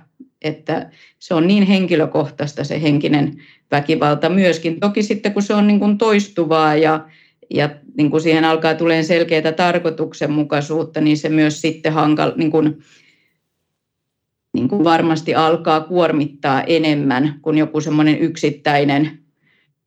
että 0.43 0.89
se 1.19 1.33
on 1.33 1.47
niin 1.47 1.63
henkilökohtaista 1.63 2.63
se 2.63 2.81
henkinen 2.81 3.41
väkivalta 3.71 4.29
myöskin. 4.29 4.79
Toki 4.79 5.03
sitten 5.03 5.33
kun 5.33 5.43
se 5.43 5.53
on 5.53 5.67
niin 5.67 5.79
kuin 5.79 5.97
toistuvaa 5.97 6.75
ja, 6.75 7.07
ja 7.49 7.69
niin 7.97 8.11
kuin 8.11 8.21
siihen 8.21 8.45
alkaa 8.45 8.75
tulee 8.75 9.03
selkeää 9.03 9.51
tarkoituksenmukaisuutta, 9.51 11.01
niin 11.01 11.17
se 11.17 11.29
myös 11.29 11.61
sitten 11.61 11.93
hankal, 11.93 12.31
niin 12.35 12.51
kuin, 12.51 12.79
niin 14.53 14.67
kuin 14.67 14.83
varmasti 14.83 15.35
alkaa 15.35 15.81
kuormittaa 15.81 16.63
enemmän 16.63 17.39
kuin 17.41 17.57
joku 17.57 17.81
semmoinen 17.81 18.19
yksittäinen 18.19 19.23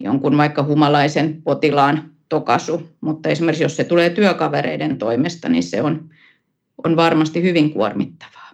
jonkun 0.01 0.37
vaikka 0.37 0.63
humalaisen 0.63 1.43
potilaan 1.43 2.11
tokasu. 2.29 2.83
Mutta 3.01 3.29
esimerkiksi 3.29 3.65
jos 3.65 3.77
se 3.77 3.85
tulee 3.85 4.11
työkavereiden 4.11 4.99
toimesta, 4.99 5.49
niin 5.49 5.63
se 5.63 5.83
on, 5.83 6.09
on 6.85 6.97
varmasti 6.97 7.43
hyvin 7.43 7.73
kuormittavaa. 7.73 8.46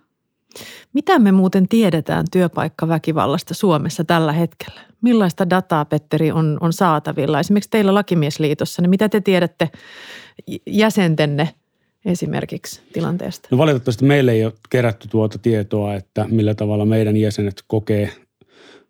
Mitä 0.92 1.18
me 1.18 1.32
muuten 1.32 1.68
tiedetään 1.68 2.26
työpaikkaväkivallasta 2.32 3.54
Suomessa 3.54 4.04
tällä 4.04 4.32
hetkellä? 4.32 4.80
Millaista 5.02 5.50
dataa, 5.50 5.84
Petteri, 5.84 6.32
on, 6.32 6.58
on 6.60 6.72
saatavilla? 6.72 7.40
Esimerkiksi 7.40 7.70
teillä 7.70 7.94
Lakimiesliitossa, 7.94 8.82
niin 8.82 8.90
mitä 8.90 9.08
te 9.08 9.20
tiedätte 9.20 9.70
jäsentenne 10.66 11.48
esimerkiksi 12.04 12.80
tilanteesta? 12.92 13.48
No 13.50 13.58
valitettavasti 13.58 14.04
meille 14.04 14.32
ei 14.32 14.44
ole 14.44 14.52
kerätty 14.70 15.08
tuota 15.08 15.38
tietoa, 15.38 15.94
että 15.94 16.26
millä 16.30 16.54
tavalla 16.54 16.84
meidän 16.84 17.16
jäsenet 17.16 17.64
kokee 17.66 18.10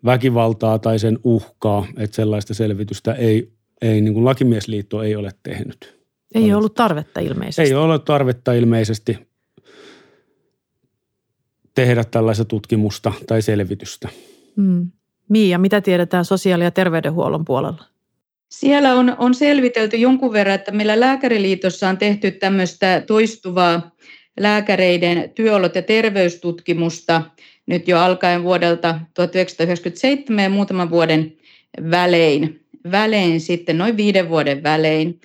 väkivaltaa 0.04 0.78
tai 0.78 0.98
sen 0.98 1.18
uhkaa, 1.24 1.86
että 1.96 2.16
sellaista 2.16 2.54
selvitystä 2.54 3.12
ei, 3.12 3.52
ei 3.82 4.00
niin 4.00 4.14
kuin 4.14 4.24
Lakimiesliitto 4.24 5.02
ei 5.02 5.16
ole 5.16 5.30
tehnyt. 5.42 6.02
Ei 6.34 6.44
ole 6.44 6.56
ollut 6.56 6.74
tarvetta 6.74 7.20
ilmeisesti. 7.20 7.62
Ei 7.62 7.74
ole 7.74 7.84
ollut 7.84 8.04
tarvetta 8.04 8.52
ilmeisesti 8.52 9.31
tehdä 11.74 12.04
tällaista 12.04 12.44
tutkimusta 12.44 13.12
tai 13.26 13.42
selvitystä. 13.42 14.08
Mm. 14.56 14.90
Miia, 15.28 15.58
mitä 15.58 15.80
tiedetään 15.80 16.24
sosiaali- 16.24 16.64
ja 16.64 16.70
terveydenhuollon 16.70 17.44
puolella? 17.44 17.84
Siellä 18.48 18.94
on, 18.94 19.16
on 19.18 19.34
selvitelty 19.34 19.96
jonkun 19.96 20.32
verran, 20.32 20.54
että 20.54 20.72
meillä 20.72 21.00
Lääkäriliitossa 21.00 21.88
on 21.88 21.98
tehty 21.98 22.30
tämmöistä 22.30 23.02
toistuvaa 23.06 23.90
lääkäreiden 24.40 25.30
työolot- 25.34 25.74
ja 25.74 25.82
terveystutkimusta 25.82 27.22
nyt 27.66 27.88
jo 27.88 27.98
alkaen 27.98 28.42
vuodelta 28.42 29.00
1997 29.14 30.42
ja 30.42 30.50
muutaman 30.50 30.90
vuoden 30.90 31.36
välein, 31.90 32.60
välein 32.90 33.40
sitten 33.40 33.78
noin 33.78 33.96
viiden 33.96 34.28
vuoden 34.28 34.62
välein. 34.62 35.20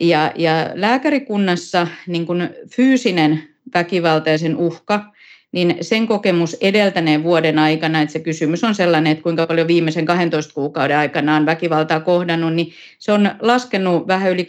Ja, 0.00 0.32
ja 0.36 0.70
lääkärikunnassa 0.74 1.88
niin 2.06 2.26
kuin 2.26 2.50
fyysinen 2.76 3.42
väkivaltaisen 3.74 4.56
uhka 4.56 5.13
niin 5.54 5.76
sen 5.80 6.06
kokemus 6.06 6.56
edeltäneen 6.60 7.22
vuoden 7.22 7.58
aikana, 7.58 8.00
että 8.00 8.12
se 8.12 8.18
kysymys 8.18 8.64
on 8.64 8.74
sellainen, 8.74 9.12
että 9.12 9.22
kuinka 9.22 9.46
paljon 9.46 9.68
viimeisen 9.68 10.06
12 10.06 10.54
kuukauden 10.54 10.96
aikana 10.96 11.36
on 11.36 11.46
väkivaltaa 11.46 12.00
kohdannut, 12.00 12.54
niin 12.54 12.72
se 12.98 13.12
on 13.12 13.30
laskenut 13.40 14.06
vähän 14.06 14.32
yli 14.32 14.46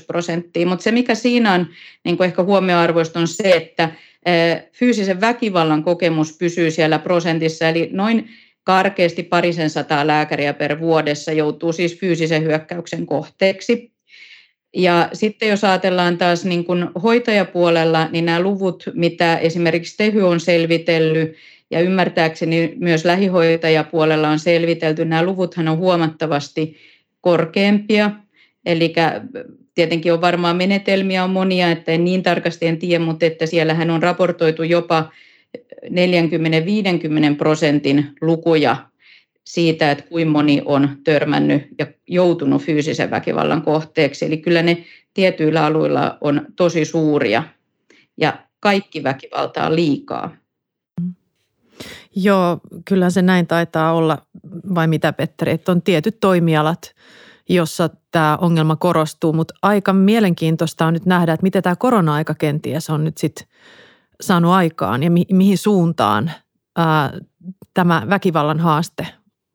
20-13 0.00 0.04
prosenttia. 0.06 0.66
Mutta 0.66 0.82
se, 0.82 0.92
mikä 0.92 1.14
siinä 1.14 1.54
on 1.54 1.66
niin 2.04 2.16
kuin 2.16 2.26
ehkä 2.26 2.42
huomioarvoista, 2.42 3.20
on 3.20 3.28
se, 3.28 3.50
että 3.50 3.90
fyysisen 4.72 5.20
väkivallan 5.20 5.82
kokemus 5.82 6.36
pysyy 6.38 6.70
siellä 6.70 6.98
prosentissa, 6.98 7.68
eli 7.68 7.90
noin 7.92 8.28
karkeasti 8.64 9.22
parisen 9.22 9.70
sataa 9.70 10.06
lääkäriä 10.06 10.54
per 10.54 10.80
vuodessa 10.80 11.32
joutuu 11.32 11.72
siis 11.72 12.00
fyysisen 12.00 12.42
hyökkäyksen 12.42 13.06
kohteeksi. 13.06 13.97
Ja 14.76 15.08
sitten 15.12 15.48
jos 15.48 15.64
ajatellaan 15.64 16.18
taas 16.18 16.44
niin 16.44 16.64
kuin 16.64 16.86
hoitajapuolella, 17.02 18.08
niin 18.12 18.26
nämä 18.26 18.40
luvut, 18.40 18.84
mitä 18.94 19.36
esimerkiksi 19.36 19.96
Tehy 19.96 20.22
on 20.22 20.40
selvitellyt, 20.40 21.34
ja 21.70 21.80
ymmärtääkseni 21.80 22.72
myös 22.76 23.04
lähihoitajapuolella 23.04 24.28
on 24.28 24.38
selvitelty, 24.38 25.04
nämä 25.04 25.22
luvuthan 25.22 25.68
on 25.68 25.78
huomattavasti 25.78 26.76
korkeampia. 27.20 28.10
Eli 28.66 28.92
tietenkin 29.74 30.12
on 30.12 30.20
varmaan 30.20 30.56
menetelmiä 30.56 31.24
on 31.24 31.30
monia, 31.30 31.70
että 31.70 31.92
en 31.92 32.04
niin 32.04 32.22
tarkasti 32.22 32.66
en 32.66 32.78
tiedä, 32.78 33.04
mutta 33.04 33.26
että 33.26 33.46
siellähän 33.46 33.90
on 33.90 34.02
raportoitu 34.02 34.62
jopa 34.62 35.12
40-50 35.86 35.88
prosentin 37.38 38.06
lukuja 38.20 38.76
siitä, 39.48 39.90
että 39.90 40.04
kuinka 40.08 40.32
moni 40.32 40.62
on 40.64 40.88
törmännyt 41.04 41.62
ja 41.78 41.86
joutunut 42.06 42.62
fyysisen 42.62 43.10
väkivallan 43.10 43.62
kohteeksi. 43.62 44.24
Eli 44.26 44.36
kyllä 44.36 44.62
ne 44.62 44.84
tietyillä 45.14 45.64
alueilla 45.64 46.18
on 46.20 46.46
tosi 46.56 46.84
suuria 46.84 47.42
ja 48.16 48.38
kaikki 48.60 49.02
väkivalta 49.02 49.66
on 49.66 49.76
liikaa. 49.76 50.36
Joo, 52.16 52.60
kyllä 52.84 53.10
se 53.10 53.22
näin 53.22 53.46
taitaa 53.46 53.92
olla, 53.92 54.18
vai 54.74 54.86
mitä 54.88 55.12
Petteri, 55.12 55.52
että 55.52 55.72
on 55.72 55.82
tietyt 55.82 56.20
toimialat, 56.20 56.94
jossa 57.48 57.90
tämä 58.10 58.38
ongelma 58.40 58.76
korostuu, 58.76 59.32
mutta 59.32 59.54
aika 59.62 59.92
mielenkiintoista 59.92 60.86
on 60.86 60.94
nyt 60.94 61.06
nähdä, 61.06 61.32
että 61.32 61.42
miten 61.42 61.62
tämä 61.62 61.76
korona-aika 61.76 62.34
kenties 62.34 62.90
on 62.90 63.04
nyt 63.04 63.18
sitten 63.18 63.46
saanut 64.20 64.52
aikaan 64.52 65.02
ja 65.02 65.10
mi- 65.10 65.26
mihin 65.32 65.58
suuntaan 65.58 66.30
ää, 66.76 67.12
tämä 67.74 68.06
väkivallan 68.08 68.60
haaste 68.60 69.06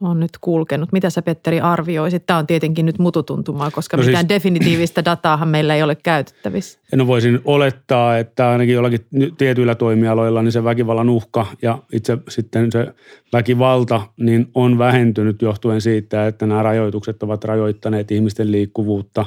on 0.09 0.19
nyt 0.19 0.31
kulkenut. 0.41 0.91
Mitä 0.91 1.09
sä 1.09 1.21
Petteri 1.21 1.59
arvioisit? 1.59 2.25
Tämä 2.25 2.39
on 2.39 2.47
tietenkin 2.47 2.85
nyt 2.85 2.99
mututuntumaa, 2.99 3.71
koska 3.71 3.97
no 3.97 4.03
mitään 4.03 4.23
siis, 4.23 4.29
definitiivistä 4.29 5.05
dataahan 5.05 5.47
meillä 5.47 5.75
ei 5.75 5.83
ole 5.83 5.95
käytettävissä. 5.95 6.79
No 6.95 7.07
voisin 7.07 7.39
olettaa, 7.45 8.17
että 8.17 8.49
ainakin 8.49 8.75
jollakin 8.75 8.99
tietyillä 9.37 9.75
toimialoilla 9.75 10.41
niin 10.41 10.51
se 10.51 10.63
väkivallan 10.63 11.09
uhka 11.09 11.45
ja 11.61 11.77
itse 11.93 12.17
sitten 12.29 12.71
se 12.71 12.93
väkivalta 13.33 14.01
niin 14.19 14.47
on 14.53 14.77
vähentynyt 14.77 15.41
johtuen 15.41 15.81
siitä, 15.81 16.27
että 16.27 16.45
nämä 16.45 16.63
rajoitukset 16.63 17.23
ovat 17.23 17.43
rajoittaneet 17.43 18.11
ihmisten 18.11 18.51
liikkuvuutta 18.51 19.25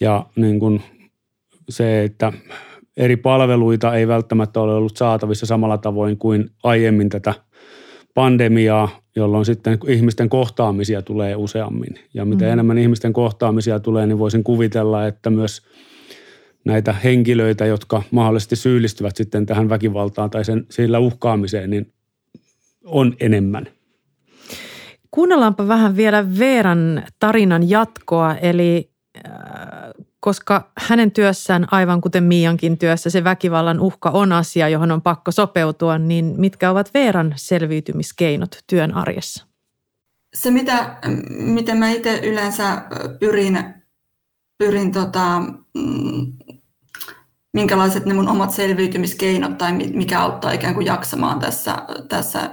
ja 0.00 0.26
niin 0.36 0.60
kuin 0.60 0.82
se, 1.68 2.04
että 2.04 2.32
eri 2.96 3.16
palveluita 3.16 3.94
ei 3.94 4.08
välttämättä 4.08 4.60
ole 4.60 4.74
ollut 4.74 4.96
saatavissa 4.96 5.46
samalla 5.46 5.78
tavoin 5.78 6.18
kuin 6.18 6.50
aiemmin 6.62 7.08
tätä 7.08 7.34
pandemiaa, 8.14 8.88
jolloin 9.16 9.44
sitten 9.44 9.78
ihmisten 9.88 10.28
kohtaamisia 10.28 11.02
tulee 11.02 11.36
useammin. 11.36 11.98
Ja 12.14 12.24
mitä 12.24 12.44
mm. 12.44 12.50
enemmän 12.50 12.78
ihmisten 12.78 13.12
kohtaamisia 13.12 13.80
tulee, 13.80 14.06
niin 14.06 14.18
voisin 14.18 14.44
kuvitella, 14.44 15.06
että 15.06 15.30
myös 15.30 15.62
näitä 16.64 16.92
henkilöitä, 16.92 17.66
jotka 17.66 18.02
mahdollisesti 18.10 18.56
syyllistyvät 18.56 19.16
sitten 19.16 19.46
tähän 19.46 19.68
väkivaltaan 19.68 20.30
tai 20.30 20.44
sen, 20.44 20.66
sillä 20.70 20.98
uhkaamiseen, 20.98 21.70
niin 21.70 21.92
on 22.84 23.16
enemmän. 23.20 23.66
Kuunnellaanpa 25.10 25.68
vähän 25.68 25.96
vielä 25.96 26.38
Veeran 26.38 27.02
tarinan 27.18 27.70
jatkoa, 27.70 28.34
eli 28.34 28.90
äh, 29.26 29.32
koska 30.24 30.70
hänen 30.78 31.12
työssään, 31.12 31.66
aivan 31.70 32.00
kuten 32.00 32.24
Miankin 32.24 32.78
työssä, 32.78 33.10
se 33.10 33.24
väkivallan 33.24 33.80
uhka 33.80 34.10
on 34.10 34.32
asia, 34.32 34.68
johon 34.68 34.90
on 34.90 35.02
pakko 35.02 35.30
sopeutua, 35.30 35.98
niin 35.98 36.34
mitkä 36.38 36.70
ovat 36.70 36.94
Veeran 36.94 37.32
selviytymiskeinot 37.36 38.58
työn 38.66 38.94
arjessa? 38.94 39.46
Se, 40.34 40.50
mitä, 40.50 40.96
miten 41.28 41.76
mä 41.76 41.90
itse 41.90 42.20
yleensä 42.22 42.82
pyrin, 43.20 43.64
pyrin 44.58 44.92
tota, 44.92 45.40
mm, 45.74 46.32
minkälaiset 47.52 48.06
ne 48.06 48.14
mun 48.14 48.28
omat 48.28 48.50
selviytymiskeinot 48.50 49.58
tai 49.58 49.72
mikä 49.72 50.20
auttaa 50.20 50.52
ikään 50.52 50.74
kuin 50.74 50.86
jaksamaan 50.86 51.40
tässä, 51.40 51.76
tässä 52.08 52.50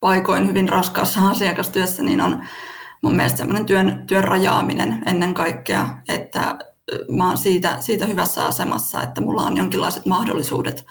paikoin 0.00 0.48
hyvin 0.48 0.68
raskaassa 0.68 1.28
asiakastyössä, 1.28 2.02
niin 2.02 2.20
on 2.20 2.44
mun 3.02 3.16
mielestä 3.16 3.38
semmoinen 3.38 3.66
työn, 3.66 4.04
työn 4.06 4.24
rajaaminen 4.24 5.02
ennen 5.06 5.34
kaikkea, 5.34 5.88
että 6.08 6.58
mä 7.10 7.28
oon 7.28 7.38
siitä, 7.38 7.76
siitä 7.80 8.06
hyvässä 8.06 8.44
asemassa, 8.44 9.02
että 9.02 9.20
mulla 9.20 9.42
on 9.42 9.56
jonkinlaiset 9.56 10.06
mahdollisuudet 10.06 10.86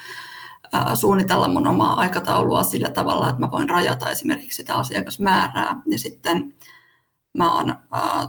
suunnitella 0.94 1.48
mun 1.48 1.68
omaa 1.68 1.94
aikataulua 2.00 2.63
sillä 2.63 2.89
tavalla, 2.89 3.30
että 3.30 3.42
mä 3.42 3.51
voin 3.51 3.70
rajata 3.70 4.10
esimerkiksi 4.10 4.56
sitä 4.56 4.75
asiakasmäärää. 4.75 5.82
Ja 5.86 6.00
sitten 6.00 6.54
mä 7.38 7.54
oon 7.54 7.75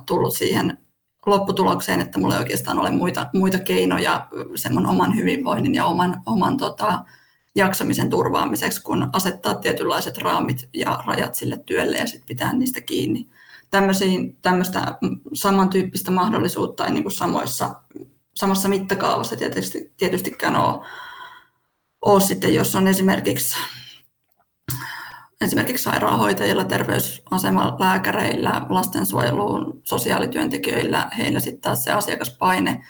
tullut 0.06 0.34
siihen 0.37 0.78
lopputulokseen, 1.26 2.00
että 2.00 2.20
mulla 2.20 2.34
ei 2.34 2.40
oikeastaan 2.40 2.78
ole 2.78 2.90
muita, 2.90 3.26
muita 3.34 3.58
keinoja 3.58 4.28
sen 4.54 4.87
oman 4.87 5.16
hyvinvoinnin 5.16 5.75
ja 5.75 5.84
oman, 5.84 6.22
oman 6.26 6.56
tota, 6.56 7.04
jaksamisen 7.54 8.10
turvaamiseksi, 8.10 8.82
kun 8.82 9.10
asettaa 9.12 9.54
tietynlaiset 9.54 10.18
raamit 10.18 10.68
ja 10.75 11.02
rajat 11.06 11.34
sille 11.34 11.58
työlle 11.66 11.99
ja 11.99 12.06
sitten 12.06 12.26
pitää 12.26 12.52
niistä 12.52 12.80
kiinni 12.80 13.28
tämmöistä 14.43 14.99
samantyyppistä 15.33 16.11
mahdollisuutta 16.11 16.87
ei 16.87 16.93
niin 16.93 17.04
kuin 17.04 17.13
samoissa, 17.13 17.75
samassa 18.35 18.69
mittakaavassa 18.69 19.37
tietysti, 19.37 19.93
tietystikään 19.97 20.56
ole, 20.56 20.87
ole 22.02 22.21
sitten, 22.21 22.54
jos 22.54 22.76
on 22.76 22.89
esimerkiksi 22.89 23.56
esimerkiksi 25.41 25.85
sairaanhoitajilla, 25.85 26.65
terveysasemalääkäreillä, 26.65 28.67
lastensuojeluun, 28.69 29.80
sosiaalityöntekijöillä, 29.85 31.11
heillä 31.19 31.41
sitten 31.41 31.61
taas 31.61 31.85
se 31.85 31.93
asiakaspaine 31.93 32.85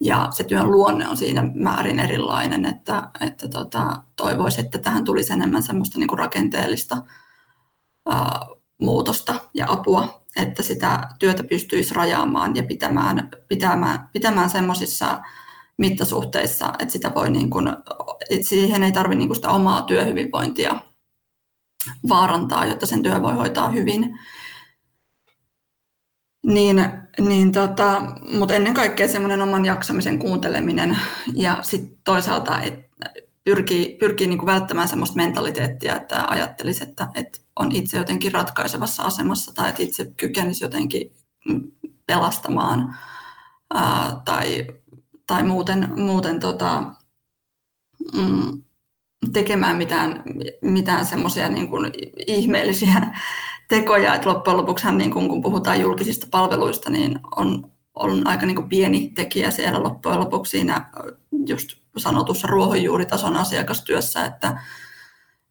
ja 0.00 0.28
se 0.30 0.44
työn 0.44 0.70
luonne 0.70 1.08
on 1.08 1.16
siinä 1.16 1.50
määrin 1.54 2.00
erilainen, 2.00 2.64
että, 2.64 3.10
että 3.20 3.48
tota, 3.48 4.02
toivoisi, 4.16 4.60
että 4.60 4.78
tähän 4.78 5.04
tulisi 5.04 5.32
enemmän 5.32 5.62
semmoista 5.62 5.98
niin 5.98 6.08
kuin 6.08 6.18
rakenteellista 6.18 6.96
muutosta 8.80 9.34
ja 9.54 9.66
apua, 9.68 10.22
että 10.36 10.62
sitä 10.62 11.08
työtä 11.18 11.44
pystyisi 11.44 11.94
rajaamaan 11.94 12.56
ja 12.56 12.62
pitämään, 12.62 13.30
pitämään, 13.48 14.08
pitämään 14.12 14.50
semmoisissa 14.50 15.22
mittasuhteissa, 15.78 16.72
että 16.78 16.92
sitä 16.92 17.14
voi 17.14 17.30
niin 17.30 17.50
kuin, 17.50 17.68
että 18.30 18.48
siihen 18.48 18.82
ei 18.82 18.92
tarvitse 18.92 19.24
niin 19.24 19.34
sitä 19.34 19.50
omaa 19.50 19.82
työhyvinvointia 19.82 20.80
vaarantaa, 22.08 22.66
jotta 22.66 22.86
sen 22.86 23.02
työ 23.02 23.22
voi 23.22 23.34
hoitaa 23.34 23.68
hyvin. 23.68 24.18
Niin, 26.46 26.84
niin 27.18 27.52
tota, 27.52 28.02
mutta 28.38 28.54
ennen 28.54 28.74
kaikkea 28.74 29.08
semmoinen 29.08 29.42
oman 29.42 29.64
jaksamisen 29.64 30.18
kuunteleminen 30.18 30.98
ja 31.34 31.58
sitten 31.62 31.98
toisaalta, 32.04 32.60
että 32.60 32.86
pyrkii, 33.44 33.96
pyrkii 34.00 34.26
niin 34.26 34.38
kuin 34.38 34.46
välttämään 34.46 34.88
semmoista 34.88 35.16
mentaliteettia, 35.16 35.96
että 35.96 36.24
ajattelisi, 36.28 36.84
että, 36.84 37.08
että 37.14 37.38
on 37.56 37.72
itse 37.72 37.96
jotenkin 37.98 38.32
ratkaisevassa 38.32 39.02
asemassa 39.02 39.54
tai 39.54 39.68
että 39.68 39.82
itse 39.82 40.12
kykenisi 40.16 40.64
jotenkin 40.64 41.12
pelastamaan 42.06 42.96
ää, 43.74 44.20
tai, 44.24 44.66
tai 45.26 45.42
muuten, 45.42 45.92
muuten 46.00 46.40
tota, 46.40 46.82
mm, 48.14 48.62
tekemään 49.32 49.76
mitään, 49.76 50.22
mitään 50.62 51.06
semmoisia 51.06 51.48
niin 51.48 51.68
ihmeellisiä 52.26 53.14
tekoja. 53.68 54.14
Että 54.14 54.28
loppujen 54.28 54.56
lopuksi 54.56 54.92
niin 54.92 55.10
kun 55.10 55.42
puhutaan 55.42 55.80
julkisista 55.80 56.26
palveluista, 56.30 56.90
niin 56.90 57.20
on, 57.36 57.70
on 57.94 58.26
aika 58.26 58.46
niin 58.46 58.56
kuin 58.56 58.68
pieni 58.68 59.12
tekijä 59.14 59.50
siellä 59.50 59.82
loppujen 59.82 60.20
lopuksi 60.20 60.50
siinä 60.50 60.90
just 61.46 61.68
sanotussa 61.96 62.46
ruohonjuuritason 62.46 63.36
asiakastyössä, 63.36 64.24
että, 64.24 64.60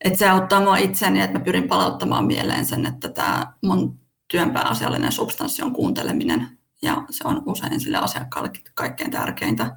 että 0.03 0.19
se 0.19 0.29
auttaa 0.29 0.62
mua 0.62 0.77
itseni, 0.77 1.21
että 1.21 1.38
mä 1.38 1.43
pyrin 1.43 1.67
palauttamaan 1.67 2.25
mieleen 2.25 2.65
sen, 2.65 2.86
että 2.86 3.10
tämä 3.10 3.53
mun 3.62 3.99
työn 4.31 4.51
pääasiallinen 4.51 5.12
substanssi 5.12 5.63
on 5.63 5.73
kuunteleminen 5.73 6.47
ja 6.81 7.03
se 7.10 7.27
on 7.27 7.43
usein 7.45 7.79
sille 7.79 7.97
asiakkaalle 7.97 8.51
kaikkein 8.73 9.12
tärkeintä. 9.12 9.75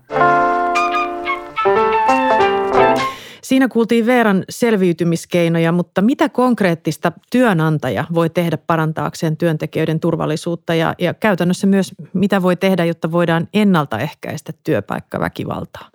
Siinä 3.43 3.69
kuultiin 3.69 4.07
Veeran 4.07 4.45
selviytymiskeinoja, 4.49 5.73
mutta 5.73 6.03
mitä 6.03 6.29
konkreettista 6.29 7.13
työnantaja 7.31 8.05
voi 8.15 8.31
tehdä 8.31 8.57
parantaakseen 8.57 9.37
työntekijöiden 9.37 10.01
turvallisuutta 10.01 10.75
ja, 10.75 10.95
ja 10.99 11.15
käytännössä 11.15 11.67
myös 11.67 11.95
mitä 12.13 12.43
voi 12.43 12.57
tehdä, 12.57 12.85
jotta 12.85 13.13
voidaan 13.13 13.49
ennaltaehkäistä 13.55 14.53
työpaikkaväkivaltaa? 14.65 15.91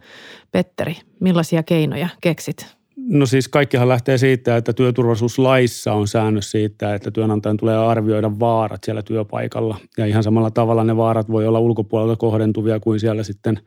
Petteri, 0.51 0.97
millaisia 1.19 1.63
keinoja 1.63 2.09
keksit? 2.21 2.82
No 2.97 3.25
siis 3.25 3.47
kaikkihan 3.47 3.89
lähtee 3.89 4.17
siitä, 4.17 4.57
että 4.57 4.73
työturvallisuuslaissa 4.73 5.93
on 5.93 6.07
säännös 6.07 6.51
siitä, 6.51 6.95
että 6.95 7.11
työnantajan 7.11 7.57
tulee 7.57 7.77
arvioida 7.77 8.39
vaarat 8.39 8.83
siellä 8.83 9.01
työpaikalla. 9.01 9.77
Ja 9.97 10.05
ihan 10.05 10.23
samalla 10.23 10.51
tavalla 10.51 10.83
ne 10.83 10.97
vaarat 10.97 11.31
voi 11.31 11.47
olla 11.47 11.59
ulkopuolelta 11.59 12.15
kohdentuvia 12.15 12.79
kuin 12.79 12.99
siellä 12.99 13.23
sitten 13.23 13.59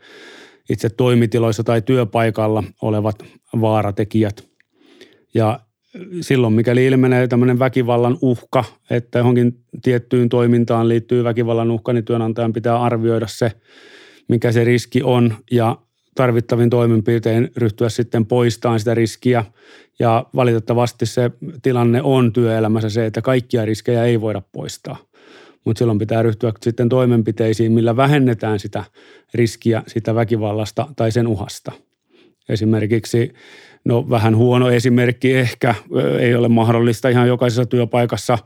itse 0.70 0.88
toimitiloissa 0.88 1.64
tai 1.64 1.82
työpaikalla 1.82 2.64
olevat 2.82 3.24
vaaratekijät. 3.60 4.48
Ja 5.34 5.60
silloin, 6.20 6.52
mikäli 6.52 6.86
ilmenee 6.86 7.28
tämmöinen 7.28 7.58
väkivallan 7.58 8.18
uhka, 8.22 8.64
että 8.90 9.18
johonkin 9.18 9.58
tiettyyn 9.82 10.28
toimintaan 10.28 10.88
liittyy 10.88 11.24
väkivallan 11.24 11.70
uhka, 11.70 11.92
niin 11.92 12.04
työnantajan 12.04 12.52
pitää 12.52 12.82
arvioida 12.82 13.26
se, 13.26 13.52
mikä 14.28 14.52
se 14.52 14.64
riski 14.64 15.02
on 15.02 15.34
ja 15.50 15.78
tarvittavin 16.16 16.70
toimenpiteen 16.70 17.50
ryhtyä 17.56 17.88
sitten 17.88 18.26
poistamaan 18.26 18.78
sitä 18.78 18.94
riskiä. 18.94 19.44
Ja 19.98 20.26
valitettavasti 20.34 21.06
se 21.06 21.30
tilanne 21.62 22.02
on 22.02 22.32
työelämässä 22.32 22.90
se, 22.90 23.06
että 23.06 23.22
kaikkia 23.22 23.64
riskejä 23.64 24.04
ei 24.04 24.20
voida 24.20 24.42
poistaa. 24.52 24.96
Mutta 25.64 25.78
silloin 25.78 25.98
pitää 25.98 26.22
ryhtyä 26.22 26.52
sitten 26.62 26.88
toimenpiteisiin, 26.88 27.72
millä 27.72 27.96
vähennetään 27.96 28.58
sitä 28.58 28.84
riskiä 29.34 29.82
sitä 29.86 30.14
väkivallasta 30.14 30.86
tai 30.96 31.12
sen 31.12 31.26
uhasta. 31.26 31.72
Esimerkiksi 32.48 33.32
No 33.86 34.10
vähän 34.10 34.36
huono 34.36 34.70
esimerkki 34.70 35.34
ehkä, 35.34 35.74
ei 36.18 36.34
ole 36.34 36.48
mahdollista 36.48 37.08
ihan 37.08 37.28
jokaisessa 37.28 37.66
työpaikassa 37.66 38.38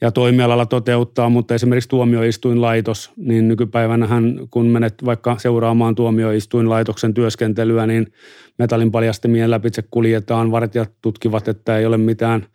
ja 0.00 0.12
toimialalla 0.12 0.66
toteuttaa, 0.66 1.28
mutta 1.28 1.54
esimerkiksi 1.54 1.88
tuomioistuinlaitos, 1.88 3.12
niin 3.16 3.48
nykypäivänähän 3.48 4.38
kun 4.50 4.66
menet 4.66 4.94
vaikka 5.04 5.36
seuraamaan 5.38 5.94
tuomioistuinlaitoksen 5.94 7.14
työskentelyä, 7.14 7.86
niin 7.86 8.12
metallin 8.58 8.90
paljastimien 8.90 9.50
läpitse 9.50 9.82
kuljetaan, 9.90 10.50
vartijat 10.50 10.92
tutkivat, 11.02 11.48
että 11.48 11.78
ei 11.78 11.86
ole 11.86 11.96
mitään 11.96 12.46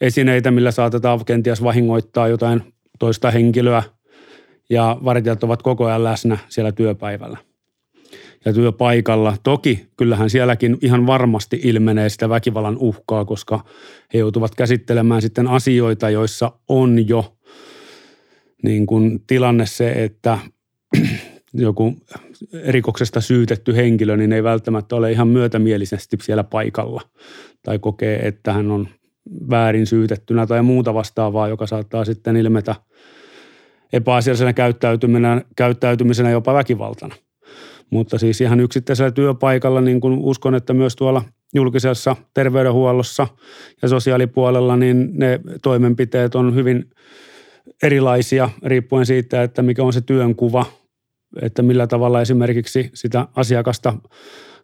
esineitä, 0.00 0.50
millä 0.50 0.70
saatetaan 0.70 1.24
kenties 1.24 1.62
vahingoittaa 1.62 2.28
jotain 2.28 2.62
toista 2.98 3.30
henkilöä. 3.30 3.82
Ja 4.70 4.96
vartijat 5.04 5.44
ovat 5.44 5.62
koko 5.62 5.86
ajan 5.86 6.04
läsnä 6.04 6.38
siellä 6.48 6.72
työpäivällä 6.72 7.45
ja 8.46 8.52
työpaikalla. 8.52 9.36
Toki 9.42 9.86
kyllähän 9.96 10.30
sielläkin 10.30 10.78
ihan 10.82 11.06
varmasti 11.06 11.60
ilmenee 11.62 12.08
sitä 12.08 12.28
väkivallan 12.28 12.76
uhkaa, 12.78 13.24
koska 13.24 13.64
he 14.14 14.18
joutuvat 14.18 14.54
käsittelemään 14.54 15.22
sitten 15.22 15.48
asioita, 15.48 16.10
joissa 16.10 16.52
on 16.68 17.08
jo 17.08 17.36
niin 18.62 18.86
kuin 18.86 19.20
tilanne 19.26 19.66
se, 19.66 19.90
että 19.90 20.38
joku 21.54 21.96
rikoksesta 22.66 23.20
syytetty 23.20 23.76
henkilö, 23.76 24.16
niin 24.16 24.32
ei 24.32 24.42
välttämättä 24.42 24.96
ole 24.96 25.12
ihan 25.12 25.28
myötämielisesti 25.28 26.16
siellä 26.22 26.44
paikalla 26.44 27.02
tai 27.62 27.78
kokee, 27.78 28.26
että 28.28 28.52
hän 28.52 28.70
on 28.70 28.88
väärin 29.50 29.86
syytettynä 29.86 30.46
tai 30.46 30.62
muuta 30.62 30.94
vastaavaa, 30.94 31.48
joka 31.48 31.66
saattaa 31.66 32.04
sitten 32.04 32.36
ilmetä 32.36 32.74
epäasiallisena 33.92 34.52
käyttäytymisenä, 34.52 35.42
käyttäytymisenä 35.56 36.30
jopa 36.30 36.54
väkivaltana. 36.54 37.14
Mutta 37.90 38.18
siis 38.18 38.40
ihan 38.40 38.60
yksittäisellä 38.60 39.10
työpaikalla, 39.10 39.80
niin 39.80 40.00
kuin 40.00 40.18
uskon, 40.18 40.54
että 40.54 40.74
myös 40.74 40.96
tuolla 40.96 41.22
julkisessa 41.54 42.16
terveydenhuollossa 42.34 43.26
ja 43.82 43.88
sosiaalipuolella, 43.88 44.76
niin 44.76 45.10
ne 45.12 45.40
toimenpiteet 45.62 46.34
on 46.34 46.54
hyvin 46.54 46.90
erilaisia 47.82 48.50
riippuen 48.62 49.06
siitä, 49.06 49.42
että 49.42 49.62
mikä 49.62 49.82
on 49.84 49.92
se 49.92 50.00
työnkuva, 50.00 50.66
että 51.42 51.62
millä 51.62 51.86
tavalla 51.86 52.20
esimerkiksi 52.20 52.90
sitä 52.94 53.28
asiakasta 53.36 53.94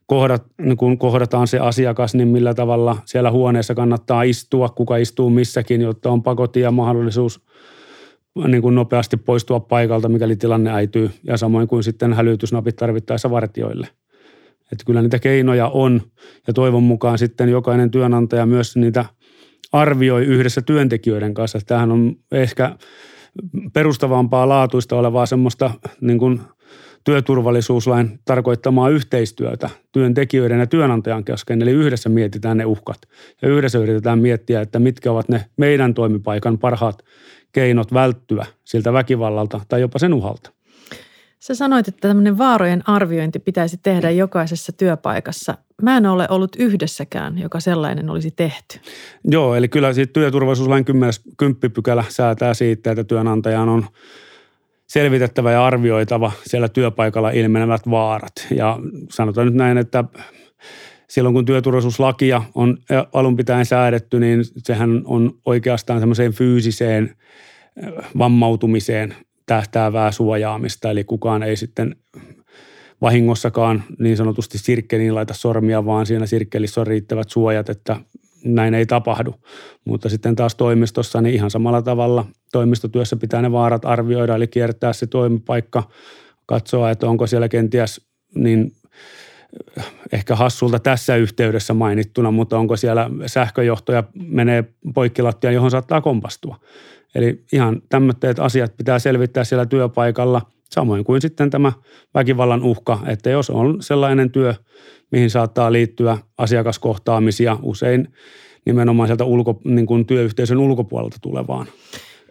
kohdat, 0.07 0.47
niin 0.59 0.77
kun 0.77 0.99
kohdataan 0.99 1.47
se 1.49 1.59
asiakas, 1.59 2.15
niin 2.15 2.29
millä 2.29 2.55
tavalla 2.55 2.99
siellä 3.05 3.31
huoneessa 3.31 3.75
kannattaa 3.75 4.23
istua, 4.23 4.69
kuka 4.69 4.97
istuu 4.97 5.31
missäkin, 5.31 5.81
jotta 5.81 6.11
on 6.11 6.23
pakotia 6.23 6.71
mahdollisuus– 6.71 7.41
niin 8.49 8.63
kuin 8.63 8.75
nopeasti 8.75 9.17
poistua 9.17 9.61
paikalta, 9.61 10.09
mikäli 10.09 10.37
tilanne 10.37 10.73
äityy, 10.73 11.11
ja 11.25 11.37
samoin 11.37 11.69
kuin 11.69 11.85
sitten 11.85 12.13
hälytysnapit 12.13 12.77
tarvittaessa 12.77 13.31
vartioille. 13.31 13.89
Että 14.73 14.85
kyllä 14.87 15.03
niitä 15.03 15.19
keinoja 15.19 15.69
on, 15.69 16.03
ja 16.47 16.53
toivon 16.53 16.83
mukaan 16.83 17.19
sitten 17.19 17.49
jokainen 17.49 17.91
työnantaja 17.91 18.47
myös 18.47 18.77
niitä 18.77 19.05
arvioi 19.73 20.25
yhdessä 20.25 20.63
työntekijöiden 20.63 21.35
kanssa. 21.35 21.59
Tämähän 21.67 21.93
on 21.93 22.17
ehkä 22.33 22.77
perustavampaa 23.73 24.49
laatuista 24.49 24.97
olevaa 24.97 25.27
semmoista 25.27 25.71
niin 26.01 26.19
kuin 26.19 26.41
työturvallisuuslain 27.05 28.19
tarkoittamaa 28.25 28.89
yhteistyötä 28.89 29.71
työntekijöiden 29.93 30.59
ja 30.59 30.67
työnantajan 30.67 31.25
kesken, 31.25 31.63
eli 31.63 31.71
yhdessä 31.71 32.09
mietitään 32.09 32.57
ne 32.57 32.65
uhkat 32.65 32.99
ja 33.43 33.49
yhdessä 33.49 33.79
yritetään 33.79 34.19
miettiä, 34.19 34.61
että 34.61 34.79
mitkä 34.79 35.13
ovat 35.13 35.29
ne 35.29 35.45
meidän 35.57 35.95
toimipaikan 35.95 36.59
parhaat 36.59 37.03
keinot 37.53 37.93
välttyä 37.93 38.47
siltä 38.65 38.93
väkivallalta 38.93 39.61
tai 39.69 39.81
jopa 39.81 39.99
sen 39.99 40.15
uhalta. 40.15 40.53
Sä 41.43 41.55
sanoit, 41.55 41.89
että 41.89 42.09
tämmöinen 42.09 42.39
vaarojen 42.39 42.83
arviointi 42.89 43.39
pitäisi 43.39 43.81
tehdä 43.83 44.11
jokaisessa 44.11 44.73
työpaikassa. 44.73 45.55
Mä 45.83 45.97
en 45.97 46.07
ole 46.07 46.27
ollut 46.31 46.57
yhdessäkään, 46.59 47.39
joka 47.39 47.61
sellainen 47.61 48.11
olisi 48.11 48.31
tehty. 48.31 48.81
Joo, 49.25 49.55
eli 49.55 49.69
kyllä 49.69 49.93
siitä 49.93 50.13
työturvallisuuslain 50.13 50.85
10, 50.85 51.13
10 51.37 51.73
pykälä 51.73 52.05
säätää 52.09 52.55
siitä, 52.55 52.91
että 52.91 53.05
työnantajan 53.05 53.69
on 53.69 53.87
selvitettävä 54.87 55.53
ja 55.53 55.67
arvioitava 55.67 56.33
siellä 56.47 56.69
työpaikalla 56.69 57.31
ilmenevät 57.31 57.91
vaarat. 57.91 58.47
Ja 58.57 58.79
sanotaan 59.11 59.47
nyt 59.47 59.55
näin, 59.55 59.79
että 59.79 60.05
silloin 61.13 61.35
kun 61.35 61.45
työturvallisuuslakia 61.45 62.43
on 62.55 62.79
alun 63.13 63.37
pitäen 63.37 63.67
säädetty, 63.67 64.21
niin 64.21 64.45
sehän 64.59 65.03
on 65.05 65.35
oikeastaan 65.45 66.01
semmoiseen 66.01 66.33
fyysiseen 66.33 67.17
vammautumiseen 68.19 69.15
tähtäävää 69.47 70.13
suojaamista, 70.13 70.91
eli 70.91 71.05
kukaan 71.05 71.43
ei 71.43 71.57
sitten 71.57 71.97
vahingossakaan 73.01 73.83
niin 73.99 74.17
sanotusti 74.17 74.59
sirkkeliin 74.59 75.15
laita 75.15 75.35
sormia, 75.35 75.85
vaan 75.85 76.07
siinä 76.07 76.27
sirkkelissä 76.27 76.81
on 76.81 76.87
riittävät 76.87 77.31
suojat, 77.31 77.69
että 77.69 77.97
näin 78.45 78.75
ei 78.75 78.87
tapahdu. 78.87 79.35
Mutta 79.85 80.09
sitten 80.09 80.37
taas 80.37 80.55
toimistossa 80.55 81.21
niin 81.21 81.35
ihan 81.35 81.51
samalla 81.51 81.83
tavalla 81.83 82.27
toimistotyössä 82.53 83.17
pitää 83.17 83.43
ne 83.43 83.53
vaarat 83.53 83.85
arvioida, 83.85 84.37
eli 84.37 84.47
kiertää 84.47 84.93
se 84.93 85.07
toimipaikka, 85.07 85.83
katsoa, 86.47 86.91
että 86.91 87.07
onko 87.07 87.27
siellä 87.27 87.49
kenties 87.49 88.07
niin 88.35 88.73
ehkä 90.13 90.37
hassulta 90.37 90.79
tässä 90.79 91.17
yhteydessä 91.17 91.75
mainittuna, 91.75 92.31
mutta 92.31 92.59
onko 92.59 92.77
siellä 92.77 93.11
sähköjohtoja 93.27 94.05
menee 94.15 94.65
poikkilattiaan, 94.95 95.55
johon 95.55 95.71
saattaa 95.71 96.01
kompastua. 96.01 96.57
Eli 97.15 97.45
ihan 97.53 97.83
tämmöiset 97.89 98.39
asiat 98.39 98.77
pitää 98.77 98.99
selvittää 98.99 99.45
siellä 99.45 99.67
työpaikalla, 99.67 100.43
samoin 100.71 101.05
kuin 101.05 101.21
sitten 101.21 101.51
tämä 101.51 101.73
väkivallan 102.15 102.63
uhka, 102.63 103.01
että 103.07 103.31
jos 103.31 103.51
on 103.51 103.83
sellainen 103.83 104.31
työ, 104.31 104.55
mihin 105.11 105.31
saattaa 105.31 105.73
liittyä 105.73 106.19
asiakaskohtaamisia 106.39 107.59
usein 107.63 108.09
nimenomaan 108.65 109.09
sieltä 109.09 109.25
ulko, 109.25 109.61
niin 109.65 109.87
kuin 109.87 110.07
työyhteisön 110.07 110.59
ulkopuolelta 110.59 111.17
tulevaan. 111.23 111.67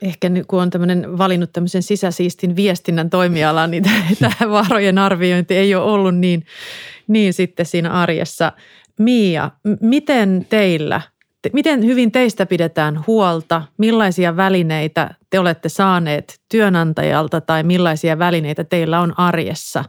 Ehkä 0.01 0.29
nyt 0.29 0.45
kun 0.47 0.61
on 0.61 0.69
tämmöinen 0.69 1.17
valinnut 1.17 1.53
tämmöisen 1.53 1.83
sisäsiistin 1.83 2.55
viestinnän 2.55 3.09
toimialan, 3.09 3.71
niin 3.71 3.83
tämä 4.19 4.51
vaarojen 4.51 4.97
arviointi 4.97 5.55
ei 5.55 5.75
ole 5.75 5.83
ollut 5.83 6.15
niin, 6.15 6.45
niin 7.07 7.33
sitten 7.33 7.65
siinä 7.65 7.91
arjessa. 7.91 8.51
Mia, 8.99 9.51
miten 9.81 10.45
teillä, 10.49 11.01
miten 11.53 11.85
hyvin 11.85 12.11
teistä 12.11 12.45
pidetään 12.45 13.03
huolta? 13.07 13.63
Millaisia 13.77 14.37
välineitä 14.37 15.13
te 15.29 15.39
olette 15.39 15.69
saaneet 15.69 16.41
työnantajalta 16.49 17.41
tai 17.41 17.63
millaisia 17.63 18.19
välineitä 18.19 18.63
teillä 18.63 18.99
on 18.99 19.19
arjessa 19.19 19.83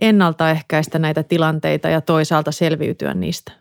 ennaltaehkäistä 0.00 0.98
näitä 0.98 1.22
tilanteita 1.22 1.88
ja 1.88 2.00
toisaalta 2.00 2.52
selviytyä 2.52 3.14
niistä? 3.14 3.52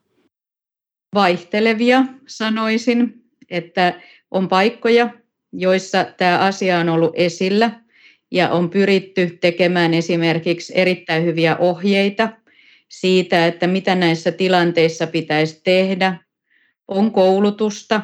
Vaihtelevia 1.16 2.06
sanoisin, 2.28 3.24
että 3.50 3.94
on 4.32 4.48
paikkoja, 4.48 5.10
joissa 5.54 6.06
tämä 6.18 6.38
asia 6.38 6.80
on 6.80 6.90
ollut 6.90 7.12
esillä 7.16 7.72
ja 8.32 8.50
on 8.50 8.70
pyritty 8.70 9.38
tekemään 9.42 9.94
esimerkiksi 9.94 10.74
erittäin 10.76 11.24
hyviä 11.24 11.58
ohjeita 11.58 12.30
siitä, 12.90 13.48
että 13.48 13.68
mitä 13.68 13.96
näissä 13.96 14.32
tilanteissa 14.32 15.08
pitäisi 15.08 15.62
tehdä. 15.64 16.16
On 16.88 17.12
koulutusta. 17.12 18.02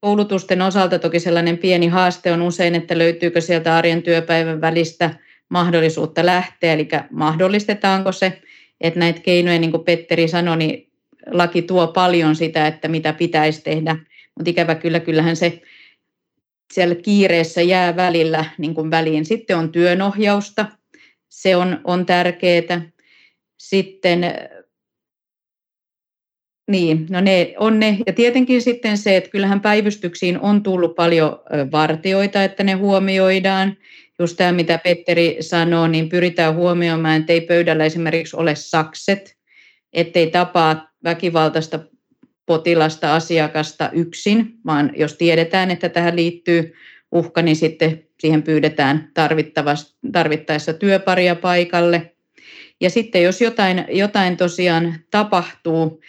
Koulutusten 0.00 0.62
osalta 0.62 0.98
toki 0.98 1.20
sellainen 1.20 1.58
pieni 1.58 1.86
haaste 1.86 2.32
on 2.32 2.42
usein, 2.42 2.74
että 2.74 2.98
löytyykö 2.98 3.40
sieltä 3.40 3.76
arjen 3.76 4.02
työpäivän 4.02 4.60
välistä 4.60 5.10
mahdollisuutta 5.48 6.26
lähteä, 6.26 6.72
eli 6.72 6.88
mahdollistetaanko 7.10 8.12
se, 8.12 8.42
että 8.80 9.00
näitä 9.00 9.20
keinoja, 9.20 9.58
niin 9.58 9.70
kuin 9.70 9.84
Petteri 9.84 10.28
sanoi, 10.28 10.56
niin 10.56 10.90
laki 11.26 11.62
tuo 11.62 11.86
paljon 11.86 12.36
sitä, 12.36 12.66
että 12.66 12.88
mitä 12.88 13.12
pitäisi 13.12 13.62
tehdä, 13.62 13.96
mutta 14.34 14.50
ikävä 14.50 14.74
kyllä, 14.74 15.00
kyllähän 15.00 15.36
se 15.36 15.62
siellä 16.72 16.94
kiireessä 16.94 17.62
jää 17.62 17.96
välillä 17.96 18.44
niin 18.58 18.74
kuin 18.74 18.90
väliin. 18.90 19.24
Sitten 19.24 19.56
on 19.56 19.72
työnohjausta, 19.72 20.66
se 21.28 21.56
on, 21.56 21.80
on 21.84 22.06
tärkeää. 22.06 22.90
Sitten 23.58 24.34
niin, 26.68 27.06
no 27.10 27.20
ne 27.20 27.54
on 27.58 27.80
ne. 27.80 27.98
Ja 28.06 28.12
tietenkin 28.12 28.62
sitten 28.62 28.98
se, 28.98 29.16
että 29.16 29.30
kyllähän 29.30 29.60
päivystyksiin 29.60 30.40
on 30.40 30.62
tullut 30.62 30.94
paljon 30.94 31.40
vartioita, 31.72 32.44
että 32.44 32.64
ne 32.64 32.72
huomioidaan. 32.72 33.76
Just 34.18 34.36
tämä, 34.36 34.52
mitä 34.52 34.78
Petteri 34.84 35.36
sanoo, 35.40 35.88
niin 35.88 36.08
pyritään 36.08 36.54
huomioimaan, 36.54 37.20
että 37.20 37.32
ei 37.32 37.40
pöydällä 37.40 37.84
esimerkiksi 37.84 38.36
ole 38.36 38.54
sakset, 38.54 39.36
ettei 39.92 40.30
tapaa 40.30 40.88
väkivaltaista 41.04 41.80
potilasta, 42.48 43.14
asiakasta 43.14 43.90
yksin, 43.92 44.52
vaan 44.66 44.92
jos 44.96 45.14
tiedetään, 45.14 45.70
että 45.70 45.88
tähän 45.88 46.16
liittyy 46.16 46.74
uhka, 47.12 47.42
niin 47.42 47.56
sitten 47.56 48.04
siihen 48.20 48.42
pyydetään 48.42 49.10
tarvittaessa 50.12 50.72
työparia 50.72 51.34
paikalle. 51.34 52.14
Ja 52.80 52.90
sitten 52.90 53.22
jos 53.22 53.40
jotain, 53.40 53.84
jotain 53.88 54.36
tosiaan 54.36 54.94
tapahtuu, 55.10 56.00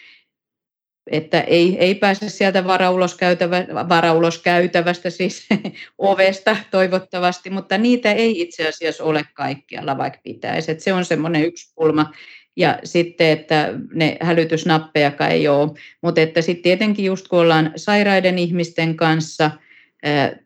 että 1.11 1.41
ei, 1.41 1.77
ei 1.79 1.95
pääse 1.95 2.29
sieltä 2.29 2.65
varauloskäytävä, 2.65 3.65
varauloskäytävästä, 3.89 5.09
siis 5.09 5.47
ovesta 5.97 6.57
toivottavasti, 6.71 7.49
mutta 7.49 7.77
niitä 7.77 8.11
ei 8.11 8.41
itse 8.41 8.67
asiassa 8.67 9.03
ole 9.03 9.25
kaikkialla, 9.33 9.97
vaikka 9.97 10.19
pitäisi. 10.23 10.71
Että 10.71 10.83
se 10.83 10.93
on 10.93 11.05
semmoinen 11.05 11.45
yksi 11.45 11.73
pulma. 11.75 12.11
Ja 12.59 12.79
sitten, 12.83 13.27
että 13.27 13.73
ne 13.93 14.17
hälytysnappejakaan 14.21 15.31
ei 15.31 15.47
ole. 15.47 15.71
Mutta 16.01 16.21
että 16.21 16.41
sitten 16.41 16.63
tietenkin 16.63 17.05
just 17.05 17.27
kun 17.27 17.39
ollaan 17.39 17.71
sairaiden 17.75 18.39
ihmisten 18.39 18.95
kanssa 18.95 19.51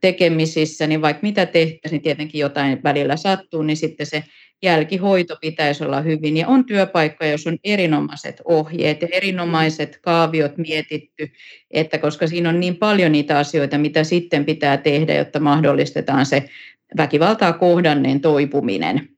tekemisissä, 0.01 0.87
niin 0.87 1.01
vaikka 1.01 1.19
mitä 1.21 1.45
tehtäisiin, 1.45 1.91
niin 1.91 2.01
tietenkin 2.01 2.41
jotain 2.41 2.83
välillä 2.83 3.17
sattuu, 3.17 3.61
niin 3.61 3.77
sitten 3.77 4.05
se 4.05 4.23
jälkihoito 4.63 5.37
pitäisi 5.41 5.83
olla 5.83 6.01
hyvin. 6.01 6.37
Ja 6.37 6.47
on 6.47 6.65
työpaikka, 6.65 7.25
jos 7.25 7.47
on 7.47 7.57
erinomaiset 7.63 8.41
ohjeet 8.45 9.01
ja 9.01 9.07
erinomaiset 9.11 9.99
kaaviot 10.01 10.57
mietitty, 10.57 11.31
että 11.71 11.97
koska 11.97 12.27
siinä 12.27 12.49
on 12.49 12.59
niin 12.59 12.75
paljon 12.75 13.11
niitä 13.11 13.37
asioita, 13.37 13.77
mitä 13.77 14.03
sitten 14.03 14.45
pitää 14.45 14.77
tehdä, 14.77 15.13
jotta 15.13 15.39
mahdollistetaan 15.39 16.25
se 16.25 16.49
väkivaltaa 16.97 17.53
kohdanneen 17.53 18.21
toipuminen. 18.21 19.09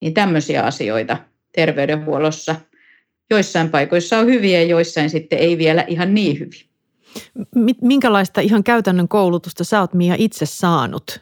Niin 0.00 0.14
tämmöisiä 0.14 0.62
asioita 0.62 1.16
terveydenhuollossa 1.56 2.56
joissain 3.30 3.70
paikoissa 3.70 4.18
on 4.18 4.26
hyviä 4.26 4.62
ja 4.62 4.68
joissain 4.68 5.10
sitten 5.10 5.38
ei 5.38 5.58
vielä 5.58 5.84
ihan 5.88 6.14
niin 6.14 6.38
hyvin. 6.38 6.60
Minkälaista 7.82 8.40
ihan 8.40 8.64
käytännön 8.64 9.08
koulutusta 9.08 9.64
sä 9.64 9.80
oot 9.80 9.94
Mia 9.94 10.14
itse 10.18 10.46
saanut? 10.46 11.20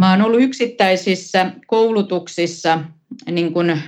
Mä 0.00 0.10
oon 0.10 0.22
ollut 0.22 0.40
yksittäisissä 0.40 1.52
koulutuksissa 1.66 2.80
niin 3.30 3.52
kuin 3.52 3.82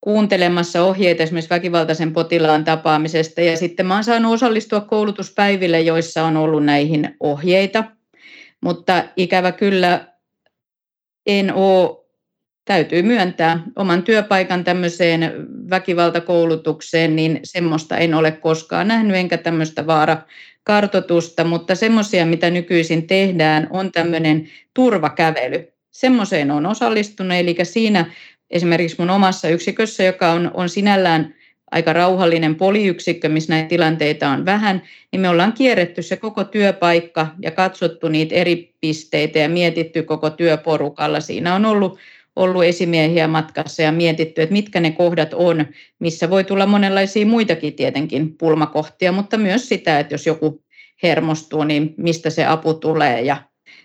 kuuntelemassa 0.00 0.84
ohjeita 0.84 1.22
esimerkiksi 1.22 1.50
väkivaltaisen 1.50 2.12
potilaan 2.12 2.64
tapaamisesta 2.64 3.40
ja 3.40 3.56
sitten 3.56 3.86
mä 3.86 3.94
oon 3.94 4.04
saanut 4.04 4.32
osallistua 4.32 4.80
koulutuspäiville, 4.80 5.80
joissa 5.80 6.24
on 6.24 6.36
ollut 6.36 6.64
näihin 6.64 7.16
ohjeita, 7.20 7.84
mutta 8.62 9.04
ikävä 9.16 9.52
kyllä 9.52 10.08
en 11.26 11.54
ole 11.54 12.05
täytyy 12.66 13.02
myöntää 13.02 13.62
oman 13.76 14.02
työpaikan 14.02 14.64
tämmöiseen 14.64 15.32
väkivaltakoulutukseen, 15.70 17.16
niin 17.16 17.40
semmoista 17.44 17.96
en 17.96 18.14
ole 18.14 18.30
koskaan 18.30 18.88
nähnyt, 18.88 19.16
enkä 19.16 19.38
tämmöistä 19.38 19.86
vaarakartotusta, 19.86 21.44
mutta 21.44 21.74
semmoisia, 21.74 22.26
mitä 22.26 22.50
nykyisin 22.50 23.06
tehdään, 23.06 23.66
on 23.70 23.92
tämmöinen 23.92 24.48
turvakävely. 24.74 25.72
Semmoiseen 25.90 26.50
on 26.50 26.66
osallistunut, 26.66 27.32
eli 27.32 27.56
siinä 27.62 28.04
esimerkiksi 28.50 28.96
mun 28.98 29.10
omassa 29.10 29.48
yksikössä, 29.48 30.04
joka 30.04 30.32
on, 30.32 30.50
on 30.54 30.68
sinällään 30.68 31.34
aika 31.70 31.92
rauhallinen 31.92 32.54
poliyksikkö, 32.54 33.28
missä 33.28 33.52
näitä 33.52 33.68
tilanteita 33.68 34.28
on 34.28 34.44
vähän, 34.44 34.82
niin 35.12 35.20
me 35.20 35.28
ollaan 35.28 35.52
kierretty 35.52 36.02
se 36.02 36.16
koko 36.16 36.44
työpaikka 36.44 37.26
ja 37.42 37.50
katsottu 37.50 38.08
niitä 38.08 38.34
eri 38.34 38.74
pisteitä 38.80 39.38
ja 39.38 39.48
mietitty 39.48 40.02
koko 40.02 40.30
työporukalla. 40.30 41.20
Siinä 41.20 41.54
on 41.54 41.64
ollut 41.64 41.98
ollut 42.36 42.64
esimiehiä 42.64 43.28
matkassa 43.28 43.82
ja 43.82 43.92
mietitty, 43.92 44.42
että 44.42 44.52
mitkä 44.52 44.80
ne 44.80 44.90
kohdat 44.90 45.34
on, 45.34 45.66
missä 45.98 46.30
voi 46.30 46.44
tulla 46.44 46.66
monenlaisia 46.66 47.26
muitakin 47.26 47.72
tietenkin 47.72 48.38
pulmakohtia, 48.38 49.12
mutta 49.12 49.38
myös 49.38 49.68
sitä, 49.68 49.98
että 49.98 50.14
jos 50.14 50.26
joku 50.26 50.64
hermostuu, 51.02 51.64
niin 51.64 51.94
mistä 51.96 52.30
se 52.30 52.46
apu 52.46 52.74
tulee 52.74 53.22
ja 53.22 53.36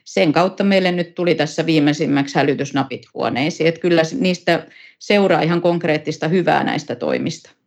sen 0.04 0.34
kautta 0.34 0.64
meille 0.64 0.92
nyt 0.92 1.16
tuli 1.16 1.36
tässä 1.36 1.66
viimeisimmäksi 1.66 2.36
hälytysnapit 2.36 3.02
huoneisiin, 3.14 3.68
että 3.68 3.82
kyllä 3.82 4.02
niistä 4.20 4.68
seuraa 5.00 5.42
ihan 5.42 5.62
konkreettista 5.62 6.28
hyvää 6.28 6.64
näistä 6.64 6.96
toimista. 6.96 7.61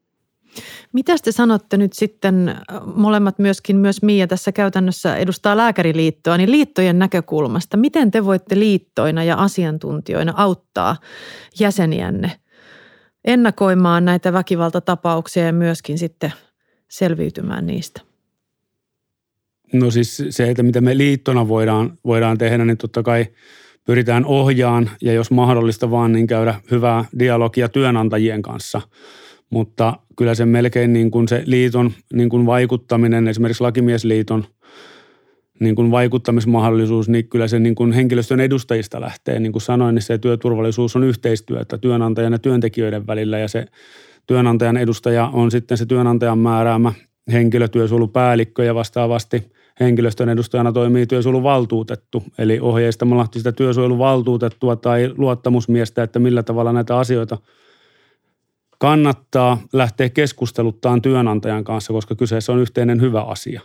Mitä 0.92 1.14
te 1.24 1.32
sanotte 1.32 1.76
nyt 1.76 1.92
sitten, 1.92 2.54
molemmat 2.94 3.38
myöskin, 3.38 3.76
myös 3.76 4.02
Miia 4.02 4.26
tässä 4.26 4.52
käytännössä 4.52 5.16
edustaa 5.16 5.56
lääkäriliittoa, 5.56 6.36
niin 6.36 6.50
liittojen 6.50 6.98
näkökulmasta, 6.98 7.76
miten 7.76 8.10
te 8.10 8.24
voitte 8.24 8.58
liittoina 8.58 9.24
ja 9.24 9.36
asiantuntijoina 9.36 10.32
auttaa 10.36 10.96
jäseniänne 11.60 12.32
ennakoimaan 13.24 14.04
näitä 14.04 14.32
väkivaltatapauksia 14.32 15.46
ja 15.46 15.52
myöskin 15.52 15.98
sitten 15.98 16.32
selviytymään 16.90 17.66
niistä? 17.66 18.00
No 19.72 19.90
siis 19.90 20.22
se, 20.30 20.50
että 20.50 20.62
mitä 20.62 20.80
me 20.80 20.96
liittona 20.96 21.48
voidaan, 21.48 21.98
voidaan 22.04 22.38
tehdä, 22.38 22.64
niin 22.64 22.78
totta 22.78 23.02
kai 23.02 23.26
pyritään 23.84 24.26
ohjaan 24.26 24.90
ja 25.02 25.12
jos 25.12 25.30
mahdollista 25.30 25.90
vaan, 25.90 26.12
niin 26.12 26.26
käydä 26.26 26.60
hyvää 26.70 27.04
dialogia 27.18 27.68
työnantajien 27.68 28.42
kanssa– 28.42 28.80
mutta 29.50 29.96
kyllä 30.16 30.35
se 30.35 30.46
melkein 30.46 30.92
niin 30.92 31.11
kuin 31.11 31.28
se 31.28 31.42
liiton 31.46 31.90
niin 32.12 32.28
kuin 32.28 32.46
vaikuttaminen, 32.46 33.28
esimerkiksi 33.28 33.62
lakimiesliiton 33.62 34.44
niin 35.61 35.74
kuin 35.74 35.90
vaikuttamismahdollisuus, 35.90 37.09
niin 37.09 37.28
kyllä 37.28 37.48
se 37.48 37.59
niin 37.59 37.74
kuin 37.74 37.92
henkilöstön 37.92 38.40
edustajista 38.40 39.00
lähtee. 39.00 39.40
Niin 39.40 39.52
kuin 39.52 39.62
sanoin, 39.62 39.94
niin 39.94 40.02
se 40.02 40.18
työturvallisuus 40.18 40.96
on 40.96 41.04
yhteistyötä 41.04 41.78
työnantajan 41.78 42.33
ja 42.33 42.38
työntekijöiden 42.38 43.07
välillä 43.07 43.38
ja 43.38 43.48
se 43.48 43.66
työnantajan 44.26 44.76
edustaja 44.76 45.30
on 45.33 45.50
sitten 45.50 45.78
se 45.78 45.87
työnantajan 45.87 46.38
määräämä 46.38 46.92
henkilötyösuojelupäällikkö 47.33 48.64
ja 48.64 48.74
vastaavasti 48.74 49.52
henkilöstön 49.80 50.28
edustajana 50.28 50.72
toimii 50.72 51.07
työsuojeluvaltuutettu, 51.07 52.22
eli 52.38 52.61
ohjeistamalla 52.61 53.26
sitä 53.37 53.52
työsuojeluvaltuutettua 53.52 54.76
tai 54.76 55.12
luottamusmiestä, 55.18 56.02
että 56.02 56.18
millä 56.18 56.42
tavalla 56.42 56.72
näitä 56.72 56.98
asioita– 56.98 57.38
kannattaa 58.85 59.59
lähteä 59.73 60.09
keskusteluttaan 60.09 61.03
työnantajan 61.03 61.64
kanssa, 61.64 61.92
koska 61.92 62.14
kyseessä 62.14 62.53
on 62.53 62.59
yhteinen 62.59 63.01
hyvä 63.01 63.23
asia. 63.23 63.61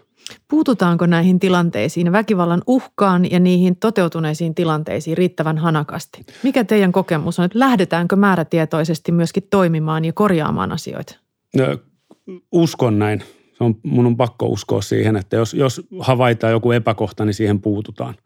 Puututaanko 0.48 1.06
näihin 1.06 1.40
tilanteisiin, 1.40 2.12
väkivallan 2.12 2.62
uhkaan 2.68 3.32
ja 3.32 3.40
niihin 3.40 3.76
toteutuneisiin 3.76 4.56
tilanteisiin 4.56 5.18
riittävän 5.18 5.58
hanakasti? 5.58 6.26
Mikä 6.44 6.64
teidän 6.64 6.92
kokemus 6.92 7.40
on, 7.40 7.46
että 7.46 7.60
lähdetäänkö 7.60 8.16
määrätietoisesti 8.16 9.12
myöskin 9.12 9.44
toimimaan 9.50 10.06
ja 10.06 10.14
korjaamaan 10.14 10.72
asioita? 10.72 11.16
Uskon 12.52 13.00
näin. 13.00 13.24
On, 13.60 13.76
mun 13.84 14.06
on 14.06 14.18
pakko 14.18 14.46
uskoa 14.46 14.82
siihen, 14.82 15.16
että 15.16 15.36
jos, 15.36 15.54
jos 15.54 15.82
havaitaan 16.00 16.54
joku 16.54 16.72
epäkohta, 16.72 17.26
niin 17.26 17.34
siihen 17.34 17.62
puututaan– 17.62 18.16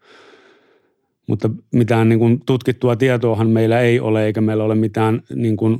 mutta 1.26 1.50
mitään 1.72 2.08
niin 2.08 2.18
kuin 2.18 2.40
tutkittua 2.46 2.96
tietoahan 2.96 3.50
meillä 3.50 3.80
ei 3.80 4.00
ole, 4.00 4.26
eikä 4.26 4.40
meillä 4.40 4.64
ole 4.64 4.74
mitään 4.74 5.22
niin 5.34 5.56
kuin 5.56 5.78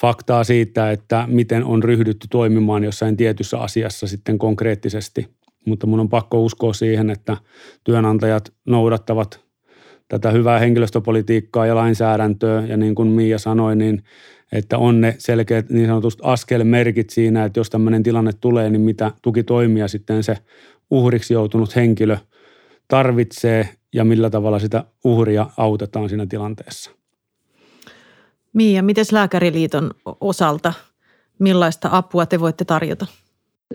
faktaa 0.00 0.44
siitä, 0.44 0.90
että 0.90 1.24
miten 1.28 1.64
on 1.64 1.82
ryhdytty 1.82 2.26
toimimaan 2.30 2.84
jossain 2.84 3.16
tietyssä 3.16 3.58
asiassa 3.58 4.06
sitten 4.06 4.38
konkreettisesti. 4.38 5.28
Mutta 5.66 5.86
mun 5.86 6.00
on 6.00 6.08
pakko 6.08 6.42
uskoa 6.42 6.72
siihen, 6.72 7.10
että 7.10 7.36
työnantajat 7.84 8.52
noudattavat 8.66 9.44
tätä 10.08 10.30
hyvää 10.30 10.58
henkilöstöpolitiikkaa 10.58 11.66
ja 11.66 11.74
lainsäädäntöä. 11.74 12.66
Ja 12.66 12.76
niin 12.76 12.94
kuin 12.94 13.08
Miia 13.08 13.38
sanoi, 13.38 13.76
niin 13.76 14.02
että 14.52 14.78
on 14.78 15.00
ne 15.00 15.14
selkeät 15.18 15.70
niin 15.70 15.86
sanotusti 15.86 16.22
askelmerkit 16.24 17.10
siinä, 17.10 17.44
että 17.44 17.60
jos 17.60 17.70
tämmöinen 17.70 18.02
tilanne 18.02 18.30
tulee, 18.40 18.70
niin 18.70 18.80
mitä 18.80 19.12
tukitoimia 19.22 19.88
sitten 19.88 20.22
se 20.22 20.36
uhriksi 20.90 21.34
joutunut 21.34 21.76
henkilö 21.76 22.16
tarvitsee 22.88 23.68
ja 23.94 24.04
millä 24.04 24.30
tavalla 24.30 24.58
sitä 24.58 24.84
uhria 25.04 25.46
autetaan 25.56 26.08
siinä 26.08 26.26
tilanteessa. 26.26 26.90
Miia, 28.52 28.82
miten 28.82 29.04
Lääkäriliiton 29.12 29.90
osalta, 30.20 30.72
millaista 31.38 31.88
apua 31.92 32.26
te 32.26 32.40
voitte 32.40 32.64
tarjota? 32.64 33.06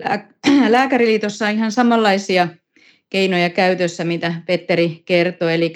Lääkäriliitossa 0.68 1.46
on 1.46 1.52
ihan 1.52 1.72
samanlaisia 1.72 2.48
keinoja 3.10 3.50
käytössä, 3.50 4.04
mitä 4.04 4.34
Petteri 4.46 5.02
kertoi, 5.04 5.54
eli 5.54 5.72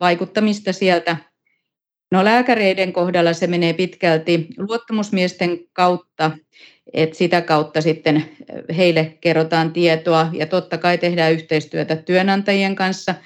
vaikuttamista 0.00 0.72
sieltä. 0.72 1.16
No 2.10 2.24
lääkäreiden 2.24 2.92
kohdalla 2.92 3.32
se 3.32 3.46
menee 3.46 3.72
pitkälti 3.72 4.46
luottamusmiesten 4.58 5.58
kautta, 5.72 6.30
että 6.94 7.16
sitä 7.16 7.40
kautta 7.40 7.80
sitten 7.80 8.24
heille 8.76 9.16
kerrotaan 9.20 9.72
tietoa 9.72 10.28
ja 10.32 10.46
totta 10.46 10.78
kai 10.78 10.98
tehdään 10.98 11.32
yhteistyötä 11.32 11.96
työnantajien 11.96 12.76
kanssa– 12.76 13.14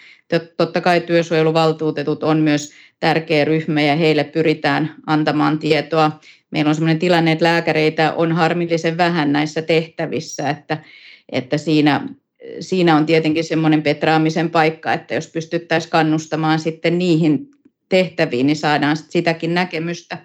Totta 0.56 0.80
kai 0.80 1.00
työsuojeluvaltuutetut 1.00 2.22
on 2.22 2.38
myös 2.38 2.72
tärkeä 3.00 3.44
ryhmä 3.44 3.82
ja 3.82 3.96
heille 3.96 4.24
pyritään 4.24 4.94
antamaan 5.06 5.58
tietoa. 5.58 6.20
Meillä 6.50 6.68
on 6.68 6.74
sellainen 6.74 6.98
tilanne, 6.98 7.32
että 7.32 7.44
lääkäreitä 7.44 8.12
on 8.12 8.32
harmillisen 8.32 8.96
vähän 8.96 9.32
näissä 9.32 9.62
tehtävissä, 9.62 10.50
että, 10.50 10.78
että 11.32 11.58
siinä, 11.58 12.08
siinä 12.60 12.96
on 12.96 13.06
tietenkin 13.06 13.44
semmoinen 13.44 13.82
petraamisen 13.82 14.50
paikka, 14.50 14.92
että 14.92 15.14
jos 15.14 15.28
pystyttäisiin 15.28 15.90
kannustamaan 15.90 16.58
sitten 16.58 16.98
niihin 16.98 17.50
tehtäviin, 17.88 18.46
niin 18.46 18.56
saadaan 18.56 18.96
sitäkin 18.96 19.54
näkemystä. 19.54 20.18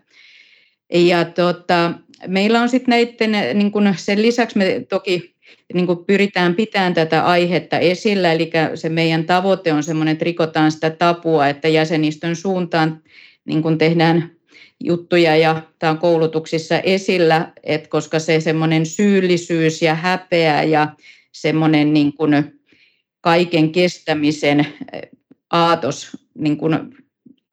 Ja 0.94 1.26
tota, 1.26 1.94
meillä 2.28 2.62
on 2.62 2.70
sitten 2.70 2.90
näiden, 2.90 3.58
niin 3.58 3.72
kun 3.72 3.94
sen 3.98 4.22
lisäksi 4.22 4.58
me 4.58 4.86
toki 4.90 5.36
niin 5.74 5.88
kuin 5.88 6.06
pyritään 6.06 6.56
pitämään 6.56 6.94
tätä 6.94 7.26
aihetta 7.26 7.80
esillä, 7.80 8.32
eli 8.32 8.52
se 8.76 8.90
meidän 8.90 9.26
tavoite 9.26 9.74
on 9.74 9.84
semmoinen, 9.84 10.12
että 10.12 10.26
rikotaan 10.26 10.72
sitä 10.72 10.90
tapua, 10.90 11.48
että 11.48 11.68
jäsenistön 11.68 12.36
suuntaan 12.36 13.02
niin 13.46 13.62
kuin 13.62 13.78
tehdään 13.78 14.32
juttuja 14.84 15.36
ja 15.36 15.62
tämä 15.80 15.92
on 15.92 15.98
koulutuksissa 15.98 16.80
esillä, 16.80 17.52
että 17.64 17.90
koska 17.90 18.20
se 18.20 18.40
semmoinen 18.40 18.86
syyllisyys 18.86 19.82
ja 19.82 19.96
häpeä 19.96 20.64
ja 20.64 20.96
semmoinen 21.32 21.94
niin 21.94 22.14
kaiken 23.22 23.72
kestämisen 23.72 24.68
aatos 25.50 26.18
niin 26.38 26.58
kuin 26.58 27.05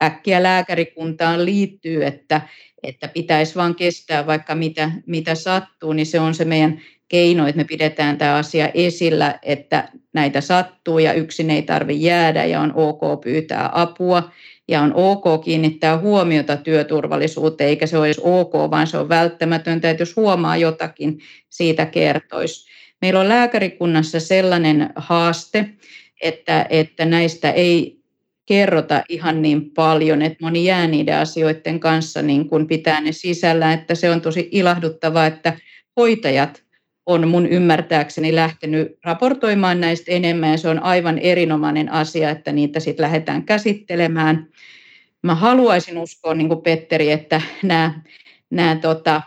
äkkiä 0.05 0.43
lääkärikuntaan 0.43 1.45
liittyy, 1.45 2.05
että, 2.05 2.41
että 2.83 3.07
pitäisi 3.07 3.55
vaan 3.55 3.75
kestää 3.75 4.27
vaikka 4.27 4.55
mitä, 4.55 4.91
mitä 5.05 5.35
sattuu, 5.35 5.93
niin 5.93 6.05
se 6.05 6.19
on 6.19 6.33
se 6.35 6.45
meidän 6.45 6.81
keino, 7.07 7.47
että 7.47 7.57
me 7.57 7.63
pidetään 7.63 8.17
tämä 8.17 8.35
asia 8.35 8.69
esillä, 8.73 9.39
että 9.41 9.89
näitä 10.13 10.41
sattuu 10.41 10.99
ja 10.99 11.13
yksin 11.13 11.49
ei 11.49 11.61
tarvitse 11.61 12.07
jäädä 12.07 12.45
ja 12.45 12.61
on 12.61 12.73
ok 12.75 13.21
pyytää 13.23 13.69
apua 13.73 14.31
ja 14.67 14.81
on 14.81 14.93
ok 14.93 15.43
kiinnittää 15.43 15.97
huomiota 15.97 16.57
työturvallisuuteen, 16.57 17.69
eikä 17.69 17.87
se 17.87 17.97
ole 17.97 18.11
ok, 18.21 18.53
vaan 18.53 18.87
se 18.87 18.97
on 18.97 19.09
välttämätöntä, 19.09 19.89
että 19.89 20.01
jos 20.01 20.15
huomaa 20.15 20.57
jotakin, 20.57 21.19
siitä 21.49 21.85
kertoisi. 21.85 22.69
Meillä 23.01 23.19
on 23.19 23.29
lääkärikunnassa 23.29 24.19
sellainen 24.19 24.89
haaste, 24.95 25.69
että, 26.21 26.65
että 26.69 27.05
näistä 27.05 27.51
ei 27.51 28.02
kerrota 28.45 29.03
ihan 29.09 29.41
niin 29.41 29.71
paljon, 29.71 30.21
että 30.21 30.37
moni 30.41 30.65
jää 30.65 30.87
niiden 30.87 31.17
asioiden 31.17 31.79
kanssa 31.79 32.21
niin 32.21 32.49
kuin 32.49 32.67
pitää 32.67 33.01
ne 33.01 33.11
sisällä, 33.11 33.73
että 33.73 33.95
se 33.95 34.11
on 34.11 34.21
tosi 34.21 34.49
ilahduttavaa, 34.51 35.25
että 35.25 35.57
hoitajat 35.97 36.63
on 37.05 37.27
mun 37.27 37.45
ymmärtääkseni 37.45 38.35
lähtenyt 38.35 38.97
raportoimaan 39.03 39.81
näistä 39.81 40.11
enemmän 40.11 40.51
ja 40.51 40.57
se 40.57 40.69
on 40.69 40.83
aivan 40.83 41.19
erinomainen 41.19 41.91
asia, 41.91 42.29
että 42.29 42.51
niitä 42.51 42.79
sitten 42.79 43.03
lähdetään 43.03 43.45
käsittelemään. 43.45 44.47
Mä 45.23 45.35
haluaisin 45.35 45.97
uskoa, 45.97 46.33
niin 46.33 46.47
kuin 46.47 46.61
Petteri, 46.61 47.11
että 47.11 47.41
nämä, 47.63 48.01
nämä 48.49 48.75
tota, 48.75 49.21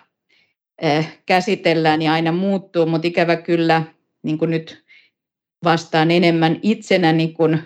eh, 0.83 1.19
käsitellään 1.27 2.03
ja 2.03 2.13
aina 2.13 2.33
muuttuu, 2.33 2.87
mutta 2.87 3.09
ikävä 3.09 3.37
kyllä 3.37 3.83
niin 4.23 4.39
kuin 4.39 4.51
nyt 4.51 4.85
vastaan 5.65 6.11
enemmän 6.11 6.59
itsenä 6.63 7.13
niin 7.13 7.35
kuin, 7.35 7.59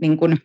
niin 0.00 0.16
kuin 0.16 0.38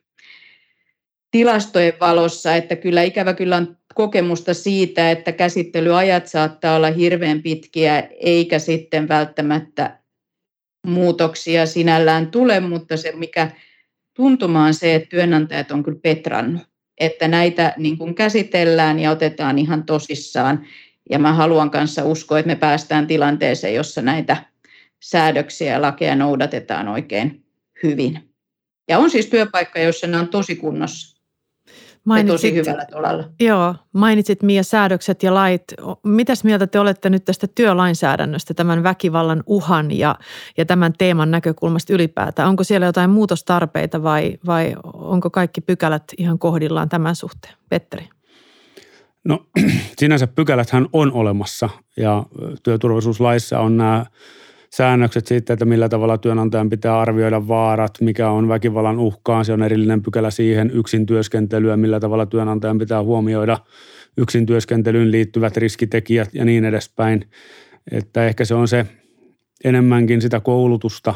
tilastojen 1.36 1.93
valossa, 2.00 2.56
että 2.56 2.76
kyllä 2.76 3.04
ikävä 3.04 3.34
kyllä 3.34 3.58
on 3.58 3.78
kokemusta 3.95 4.54
siitä, 4.54 5.12
että 5.12 5.32
käsittelyajat 5.32 6.28
saattaa 6.28 6.76
olla 6.76 6.91
hirveän 6.91 7.41
pitkiä, 7.41 8.00
eikä 8.19 8.60
sitten 8.60 9.08
välttämättä 9.08 10.00
muutoksia 10.88 11.65
sinällään 11.65 12.32
tule, 12.32 12.60
mutta 12.60 12.98
se 12.98 13.12
mikä 13.15 13.52
tuntuma 14.13 14.65
on 14.65 14.74
se, 14.74 14.95
että 14.95 15.10
työnantajat 15.10 15.71
on 15.71 15.84
kyllä 15.84 16.00
petrannut, 16.04 16.62
että 17.00 17.28
näitä 17.28 17.74
niin 17.78 17.98
kuin 17.98 18.15
käsitellään 18.15 19.00
ja 19.00 19.12
otetaan 19.12 19.60
ihan 19.60 19.84
tosissaan. 19.84 20.65
Ja 21.10 21.19
mä 21.19 21.34
haluan 21.34 21.71
kanssa 21.71 22.06
uskoa, 22.06 22.39
että 22.39 22.52
me 22.52 22.56
päästään 22.56 23.08
tilanteeseen, 23.08 23.76
jossa 23.76 24.02
näitä 24.02 24.38
säädöksiä 25.04 25.71
ja 25.71 25.82
lakeja 25.82 26.15
noudatetaan 26.15 26.88
oikein 26.88 27.45
hyvin. 27.84 28.30
Ja 28.88 29.00
on 29.00 29.10
siis 29.10 29.26
työpaikka, 29.26 29.80
jossa 29.80 30.08
ne 30.08 30.17
on 30.17 30.28
tosi 30.28 30.56
kunnossa. 30.56 31.14
Mainitsit, 32.06 32.34
tosi 32.34 32.56
hyvällä 32.56 32.86
tolalla. 32.91 33.24
Joo, 33.39 33.76
mainitsit 33.94 34.44
Mia 34.44 34.63
säädökset 34.63 35.24
ja 35.24 35.34
lait. 35.34 35.63
Mitäs 36.04 36.44
mieltä 36.44 36.68
te 36.68 36.80
olette 36.80 37.10
nyt 37.10 37.26
tästä 37.26 37.48
työlainsäädännöstä, 37.56 38.54
tämän 38.54 38.84
väkivallan 38.84 39.44
uhan 39.46 39.91
ja, 39.91 40.15
ja 40.58 40.65
tämän 40.65 40.94
teeman 40.98 41.32
näkökulmasta 41.32 41.94
ylipäätään? 41.94 42.50
Onko 42.50 42.63
siellä 42.63 42.86
jotain 42.86 43.10
muutostarpeita 43.10 44.04
vai, 44.04 44.38
vai 44.46 44.76
onko 44.94 45.30
kaikki 45.30 45.62
pykälät 45.62 46.04
ihan 46.18 46.39
kohdillaan 46.39 46.89
tämän 46.89 47.15
suhteen? 47.15 47.54
Petteri. 47.70 48.10
No 49.24 49.46
sinänsä 50.00 50.28
pykäläthän 50.28 50.88
on 50.94 51.12
olemassa 51.12 51.70
ja 51.98 52.24
työturvallisuuslaissa 52.63 53.60
on 53.60 53.78
nämä 53.78 54.06
säännökset 54.73 55.28
siitä, 55.28 55.54
että 55.54 55.65
millä 55.65 55.89
tavalla 55.89 56.17
työnantajan 56.17 56.69
pitää 56.69 56.99
arvioida 56.99 57.47
vaarat, 57.47 57.91
mikä 58.01 58.30
on 58.30 58.47
väkivallan 58.47 58.99
uhkaa, 58.99 59.43
se 59.43 59.54
on 59.54 59.63
erillinen 59.63 60.01
pykälä 60.01 60.32
siihen, 60.32 60.71
yksin 60.73 61.06
työskentelyä, 61.06 61.78
millä 61.78 61.99
tavalla 61.99 62.25
työnantajan 62.25 62.78
pitää 62.78 63.04
huomioida 63.04 63.58
yksin 64.17 64.45
työskentelyyn 64.45 65.12
liittyvät 65.12 65.58
riskitekijät 65.58 66.30
ja 66.34 66.45
niin 66.45 66.65
edespäin. 66.65 67.30
Että 67.91 68.25
ehkä 68.25 68.45
se 68.45 68.56
on 68.56 68.67
se 68.67 68.86
enemmänkin 69.63 70.21
sitä 70.21 70.39
koulutusta 70.39 71.13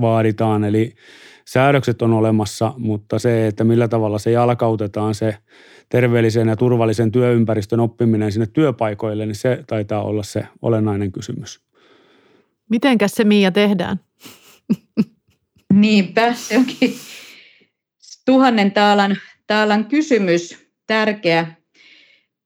vaaditaan, 0.00 0.64
eli 0.64 0.94
säädökset 1.48 2.02
on 2.02 2.12
olemassa, 2.12 2.74
mutta 2.78 3.18
se, 3.18 3.46
että 3.46 3.64
millä 3.64 3.88
tavalla 3.88 4.18
se 4.18 4.30
jalkautetaan 4.30 5.14
se 5.14 5.36
terveellisen 5.88 6.48
ja 6.48 6.56
turvallisen 6.56 7.12
työympäristön 7.12 7.80
oppiminen 7.80 8.32
sinne 8.32 8.46
työpaikoille, 8.46 9.26
niin 9.26 9.34
se 9.34 9.64
taitaa 9.66 10.02
olla 10.02 10.22
se 10.22 10.46
olennainen 10.62 11.12
kysymys. 11.12 11.65
Mitenkäs 12.70 13.12
se 13.12 13.24
Miia 13.24 13.50
tehdään? 13.50 14.00
Niinpä, 15.72 16.34
se 16.34 16.56
onkin 16.56 16.94
tuhannen 18.24 18.72
taalan, 18.72 19.16
taalan 19.46 19.84
kysymys, 19.84 20.58
tärkeä. 20.86 21.46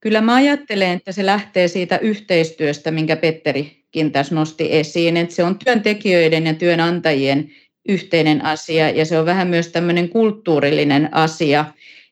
Kyllä 0.00 0.20
mä 0.20 0.34
ajattelen, 0.34 0.90
että 0.90 1.12
se 1.12 1.26
lähtee 1.26 1.68
siitä 1.68 1.98
yhteistyöstä, 1.98 2.90
minkä 2.90 3.16
Petterikin 3.16 4.12
tässä 4.12 4.34
nosti 4.34 4.72
esiin, 4.72 5.16
että 5.16 5.34
se 5.34 5.44
on 5.44 5.58
työntekijöiden 5.58 6.46
ja 6.46 6.54
työnantajien 6.54 7.50
yhteinen 7.88 8.44
asia 8.44 8.90
ja 8.90 9.04
se 9.04 9.18
on 9.18 9.26
vähän 9.26 9.48
myös 9.48 9.68
tämmöinen 9.68 10.08
kulttuurillinen 10.08 11.14
asia, 11.14 11.64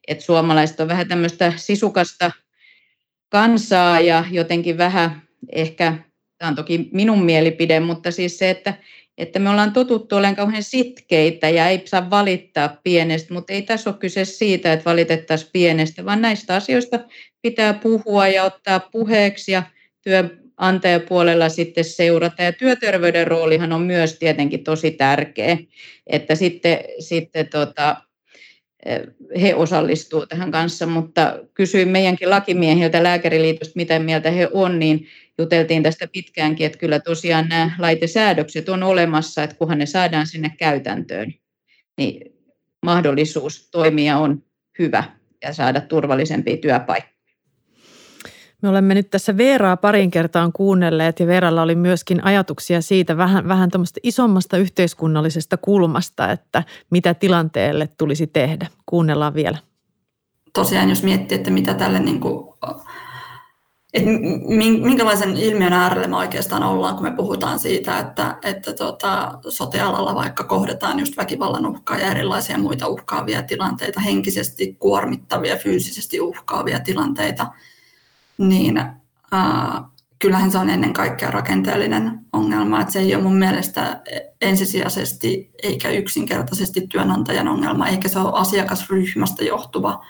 että 0.08 0.24
suomalaiset 0.24 0.80
on 0.80 0.88
vähän 0.88 1.08
tämmöistä 1.08 1.52
sisukasta 1.56 2.30
kansaa 3.28 4.00
ja 4.00 4.24
jotenkin 4.30 4.78
vähän 4.78 5.22
ehkä 5.52 5.94
Tämä 6.38 6.48
on 6.48 6.56
toki 6.56 6.88
minun 6.92 7.24
mielipide, 7.24 7.80
mutta 7.80 8.10
siis 8.10 8.38
se, 8.38 8.50
että, 8.50 8.74
että 9.18 9.38
me 9.38 9.50
ollaan 9.50 9.72
totuttu 9.72 10.16
olemaan 10.16 10.36
kauhean 10.36 10.62
sitkeitä 10.62 11.48
ja 11.48 11.68
ei 11.68 11.82
saa 11.84 12.10
valittaa 12.10 12.76
pienestä, 12.84 13.34
mutta 13.34 13.52
ei 13.52 13.62
tässä 13.62 13.90
ole 13.90 13.98
kyse 13.98 14.24
siitä, 14.24 14.72
että 14.72 14.84
valitettaisiin 14.84 15.50
pienestä, 15.52 16.04
vaan 16.04 16.22
näistä 16.22 16.54
asioista 16.54 17.00
pitää 17.42 17.74
puhua 17.74 18.28
ja 18.28 18.44
ottaa 18.44 18.80
puheeksi 18.80 19.52
ja 19.52 19.62
työnantajapuolella 20.04 21.48
sitten 21.48 21.84
seurata. 21.84 22.42
Ja 22.42 22.52
työterveyden 22.52 23.26
roolihan 23.26 23.72
on 23.72 23.82
myös 23.82 24.18
tietenkin 24.18 24.64
tosi 24.64 24.90
tärkeä, 24.90 25.58
että 26.06 26.34
sitten, 26.34 26.78
sitten 26.98 27.48
tota, 27.48 27.96
he 29.40 29.54
osallistuu 29.54 30.26
tähän 30.26 30.50
kanssa, 30.50 30.86
mutta 30.86 31.38
kysyin 31.54 31.88
meidänkin 31.88 32.30
lakimiehiltä 32.30 33.02
lääkäriliitosta, 33.02 33.72
mitä 33.76 33.98
mieltä 33.98 34.30
he 34.30 34.48
on, 34.52 34.78
niin 34.78 35.06
juteltiin 35.38 35.82
tästä 35.82 36.08
pitkäänkin, 36.12 36.66
että 36.66 36.78
kyllä 36.78 37.00
tosiaan 37.00 37.48
nämä 37.48 37.70
laitesäädökset 37.78 38.68
on 38.68 38.82
olemassa, 38.82 39.42
että 39.42 39.56
kunhan 39.56 39.78
ne 39.78 39.86
saadaan 39.86 40.26
sinne 40.26 40.52
käytäntöön, 40.58 41.34
niin 41.98 42.34
mahdollisuus 42.82 43.70
toimia 43.70 44.18
on 44.18 44.42
hyvä 44.78 45.04
ja 45.42 45.52
saada 45.52 45.80
turvallisempia 45.80 46.56
työpaikkoja. 46.56 47.17
Me 48.62 48.68
olemme 48.68 48.94
nyt 48.94 49.10
tässä 49.10 49.36
Veeraa 49.36 49.76
parin 49.76 50.10
kertaan 50.10 50.52
kuunnelleet 50.52 51.20
ja 51.20 51.26
Veeralla 51.26 51.62
oli 51.62 51.74
myöskin 51.74 52.24
ajatuksia 52.24 52.82
siitä 52.82 53.16
vähän, 53.16 53.48
vähän 53.48 53.70
isommasta 54.02 54.56
yhteiskunnallisesta 54.56 55.56
kulmasta, 55.56 56.32
että 56.32 56.62
mitä 56.90 57.14
tilanteelle 57.14 57.88
tulisi 57.98 58.26
tehdä. 58.26 58.66
Kuunnellaan 58.86 59.34
vielä. 59.34 59.58
Tosiaan 60.52 60.88
jos 60.88 61.02
miettii, 61.02 61.36
että 61.36 61.50
mitä 61.50 61.74
tälle 61.74 62.00
niin 62.00 62.20
kuin, 62.20 62.54
että 63.94 64.10
minkälaisen 64.82 65.36
ilmiön 65.36 65.72
äärelle 65.72 66.06
me 66.06 66.16
oikeastaan 66.16 66.62
ollaan, 66.62 66.94
kun 66.94 67.04
me 67.04 67.16
puhutaan 67.16 67.58
siitä, 67.58 67.98
että, 67.98 68.38
että 68.42 68.72
tota, 68.72 69.38
sote-alalla 69.48 70.14
vaikka 70.14 70.44
kohdetaan 70.44 70.98
just 70.98 71.16
väkivallan 71.16 71.66
uhkaa 71.66 71.98
ja 71.98 72.10
erilaisia 72.10 72.58
muita 72.58 72.88
uhkaavia 72.88 73.42
tilanteita, 73.42 74.00
henkisesti 74.00 74.76
kuormittavia, 74.78 75.56
fyysisesti 75.56 76.20
uhkaavia 76.20 76.80
tilanteita– 76.80 77.46
niin 78.38 78.78
äh, 78.78 79.84
kyllähän 80.18 80.50
se 80.50 80.58
on 80.58 80.70
ennen 80.70 80.92
kaikkea 80.92 81.30
rakenteellinen 81.30 82.20
ongelma. 82.32 82.80
Että 82.80 82.92
se 82.92 82.98
ei 82.98 83.14
ole 83.14 83.22
mun 83.22 83.36
mielestä 83.36 84.02
ensisijaisesti 84.40 85.50
eikä 85.62 85.90
yksinkertaisesti 85.90 86.86
työnantajan 86.86 87.48
ongelma, 87.48 87.88
eikä 87.88 88.08
se 88.08 88.18
ole 88.18 88.40
asiakasryhmästä 88.40 89.44
johtuva 89.44 90.04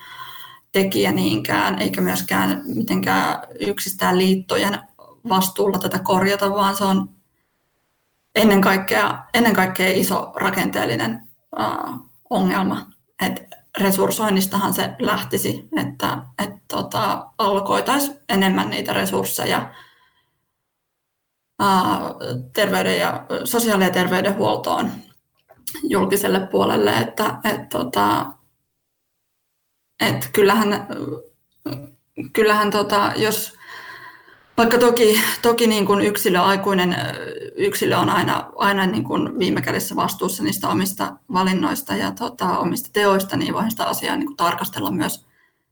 tekijä 0.73 1.13
niinkään, 1.13 1.79
eikä 1.79 2.01
myöskään 2.01 2.63
mitenkään 2.65 3.43
yksistään 3.61 4.19
liittojen 4.19 4.79
vastuulla 5.29 5.79
tätä 5.79 5.99
korjata, 5.99 6.51
vaan 6.51 6.77
se 6.77 6.85
on 6.85 7.09
ennen 8.35 8.61
kaikkea, 8.61 9.25
ennen 9.35 9.55
kaikkea 9.55 9.93
iso 9.93 10.33
rakenteellinen 10.37 11.29
äh, 11.61 11.95
ongelma. 12.31 12.87
Et 13.27 13.49
resurssoinnistahan 13.81 14.75
se 14.75 14.95
lähtisi, 14.99 15.69
että, 15.77 16.23
että 16.45 16.59
tota, 16.69 17.31
alkoitaisiin 17.39 18.17
enemmän 18.29 18.71
niitä 18.71 18.93
resursseja 18.93 19.75
ää, 21.59 22.01
terveyden 22.53 22.99
ja, 22.99 23.27
sosiaali- 23.45 23.85
ja 23.85 23.91
terveydenhuoltoon 23.91 24.91
julkiselle 25.83 26.41
puolelle, 26.47 26.91
että 26.91 27.39
et, 27.45 27.69
tota, 27.69 28.27
et 30.01 30.31
kyllähän, 30.33 30.87
kyllähän 32.33 32.71
tota, 32.71 33.13
jos 33.17 33.58
vaikka 34.59 34.79
toki, 34.79 35.21
toki 35.43 35.67
niin 35.67 35.87
kuin 35.87 36.01
yksilö, 36.01 36.41
aikuinen 36.41 36.97
yksilö 37.57 37.99
on 37.99 38.11
aina, 38.11 38.51
aina 38.57 38.87
niin 38.87 39.05
kuin 39.05 39.39
viime 39.39 39.63
kädessä 39.63 39.97
vastuussa 39.97 40.43
niistä 40.43 40.69
omista 40.69 41.17
valinnoista 41.33 41.97
ja 41.97 42.13
tota, 42.13 42.59
omista 42.59 42.89
teoista, 42.93 43.37
niin 43.37 43.55
voin 43.55 43.71
sitä 43.71 43.85
asiaa 43.85 44.17
niin 44.17 44.27
kuin 44.27 44.37
tarkastella 44.37 44.91
myös 44.91 45.27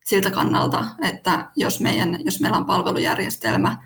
siltä 0.05 0.31
kannalta, 0.31 0.85
että 1.09 1.51
jos, 1.57 1.81
meidän, 1.81 2.19
jos 2.25 2.41
meillä 2.41 2.59
on 2.59 2.67
palvelujärjestelmä, 2.67 3.77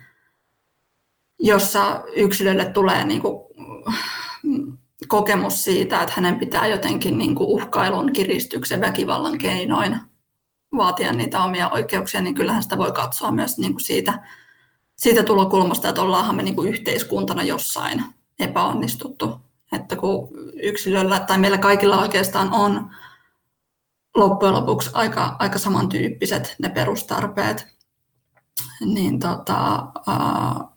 jossa 1.39 2.03
yksilölle 2.15 2.65
tulee 2.65 3.05
niin 3.05 3.21
kuin 3.21 3.41
kokemus 5.07 5.63
siitä, 5.63 6.01
että 6.01 6.13
hänen 6.15 6.39
pitää 6.39 6.67
jotenkin 6.67 7.17
niin 7.17 7.35
kuin 7.35 7.49
uhkailun, 7.49 8.13
kiristyksen, 8.13 8.81
väkivallan 8.81 9.37
keinoin 9.37 9.99
vaatia 10.77 11.13
niitä 11.13 11.43
omia 11.43 11.69
oikeuksia, 11.69 12.21
niin 12.21 12.35
kyllähän 12.35 12.63
sitä 12.63 12.77
voi 12.77 12.91
katsoa 12.91 13.31
myös 13.31 13.57
niin 13.57 13.71
kuin 13.71 13.83
siitä, 13.83 14.19
siitä 15.01 15.23
tulokulmasta, 15.23 15.89
että 15.89 16.01
ollaanhan 16.01 16.35
me 16.35 16.43
niin 16.43 16.55
kuin 16.55 16.69
yhteiskuntana 16.69 17.43
jossain 17.43 18.03
epäonnistuttu. 18.39 19.41
Että 19.71 19.95
kun 19.95 20.29
yksilöllä 20.63 21.19
tai 21.19 21.37
meillä 21.37 21.57
kaikilla 21.57 22.01
oikeastaan 22.01 22.53
on 22.53 22.89
loppujen 24.15 24.53
lopuksi 24.53 24.89
aika, 24.93 25.35
aika 25.39 25.59
samantyyppiset 25.59 26.55
ne 26.59 26.69
perustarpeet, 26.69 27.67
niin 28.85 29.19
tota, 29.19 29.87
äh, 30.09 30.67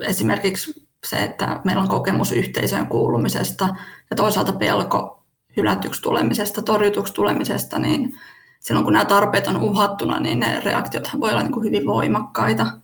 esimerkiksi 0.00 0.88
se, 1.06 1.16
että 1.16 1.60
meillä 1.64 1.82
on 1.82 1.88
kokemus 1.88 2.32
yhteisöön 2.32 2.86
kuulumisesta 2.86 3.68
ja 4.10 4.16
toisaalta 4.16 4.52
pelko 4.52 5.26
hylätyksi 5.56 6.02
tulemisesta, 6.02 6.62
torjutuksi 6.62 7.14
tulemisesta, 7.14 7.78
niin 7.78 8.18
silloin 8.60 8.84
kun 8.84 8.92
nämä 8.92 9.04
tarpeet 9.04 9.46
on 9.46 9.56
uhattuna, 9.56 10.20
niin 10.20 10.40
ne 10.40 10.60
reaktiot 10.64 11.08
voi 11.20 11.30
olla 11.30 11.42
niin 11.42 11.52
kuin 11.52 11.66
hyvin 11.66 11.86
voimakkaita. 11.86 12.79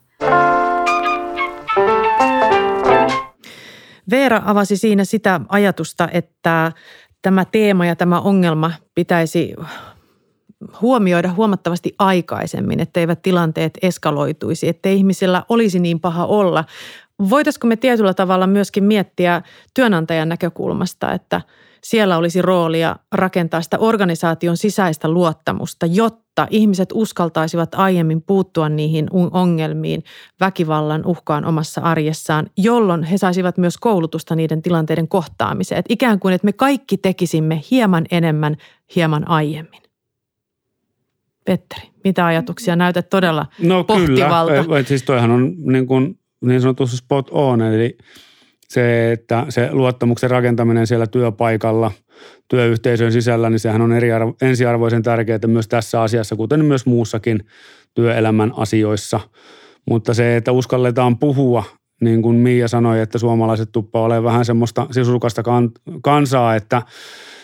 Veera 4.11 4.43
avasi 4.45 4.77
siinä 4.77 5.05
sitä 5.05 5.41
ajatusta, 5.49 6.09
että 6.13 6.73
tämä 7.23 7.45
teema 7.45 7.87
ja 7.87 7.97
tämä 7.97 8.21
ongelma 8.21 8.73
pitäisi 8.95 9.55
huomioida 10.81 11.33
huomattavasti 11.33 11.95
aikaisemmin, 11.99 12.81
etteivät 12.81 13.23
tilanteet 13.23 13.79
eskaloituisi, 13.83 14.69
ettei 14.69 14.97
ihmisillä 14.97 15.43
olisi 15.49 15.79
niin 15.79 16.01
paha 16.01 16.27
olla. 16.27 16.65
Voitaisiko 17.31 17.67
me 17.67 17.77
tietyllä 17.77 18.15
tavalla 18.15 18.47
myöskin 18.47 18.85
miettiä 18.85 19.43
työnantajan 19.75 20.29
näkökulmasta, 20.29 21.13
että 21.13 21.41
siellä 21.85 22.17
olisi 22.17 22.43
roolia 22.43 22.97
rakentaa 23.13 23.63
sitä 23.63 23.79
organisaation 23.79 24.57
sisäistä 24.57 25.09
luottamusta, 25.09 25.87
jotta 25.87 26.47
ihmiset 26.51 26.89
uskaltaisivat 26.95 27.75
aiemmin 27.75 28.23
puuttua 28.23 28.69
niihin 28.69 29.09
ongelmiin, 29.33 30.05
väkivallan 30.41 31.07
uhkaan 31.07 31.45
omassa 31.45 31.81
arjessaan, 31.81 32.47
jolloin 32.57 33.03
he 33.03 33.19
saisivat 33.19 33.59
myös 33.59 33.79
koulutusta 33.79 34.35
niiden 34.37 34.63
tilanteiden 34.63 35.09
kohtaamiseen. 35.09 35.79
Että 35.79 35.93
ikään 35.93 36.21
kuin, 36.21 36.35
että 36.35 36.45
me 36.45 36.53
kaikki 36.53 36.97
tekisimme 36.97 37.61
hieman 37.71 38.07
enemmän, 38.11 38.57
hieman 38.97 39.29
aiemmin. 39.29 39.83
Petteri, 41.45 41.89
mitä 42.05 42.27
ajatuksia 42.27 42.77
näytät 42.77 43.11
todella 43.11 43.47
no, 43.63 43.85
pohtivalta? 43.85 44.65
Kyllä, 44.65 44.83
siis 44.83 45.03
toihan 45.03 45.31
on 45.31 45.55
niin, 45.59 45.87
kuin, 45.87 46.19
niin 46.41 46.61
sanotusti 46.61 46.97
spot 46.97 47.29
on, 47.31 47.63
eli 47.63 47.99
se, 48.69 49.13
että 49.13 49.47
se 49.49 49.69
luottamuksen 49.73 50.31
rakentaminen 50.31 50.87
siellä 50.87 51.07
työpaikalla, 51.07 51.93
työyhteisön 52.49 53.13
sisällä, 53.13 53.51
niin 53.51 53.61
sehän 53.61 53.83
on 53.83 53.93
eri, 53.93 54.09
ensiarvoisen 54.43 55.03
tärkeää 55.03 55.39
myös 55.47 55.69
tässä 55.69 56.03
asiassa, 56.03 56.37
kuten 56.37 56.65
myös 56.65 56.87
muussakin 56.87 57.47
työelämän 57.95 58.53
asioissa. 58.57 59.21
Mutta 59.91 60.15
se, 60.15 60.37
että 60.37 60.53
uskalletaan 60.53 61.19
puhua, 61.19 61.65
niin 62.01 62.23
kuin 62.23 62.37
Miia 62.37 62.69
sanoi, 62.69 63.01
että 63.01 63.19
suomalaiset 63.19 63.73
tuppa 63.73 64.01
ole 64.03 64.23
vähän 64.23 64.45
semmoista 64.45 64.87
sisukasta 64.91 65.43
kansaa, 66.03 66.57
että 66.57 66.83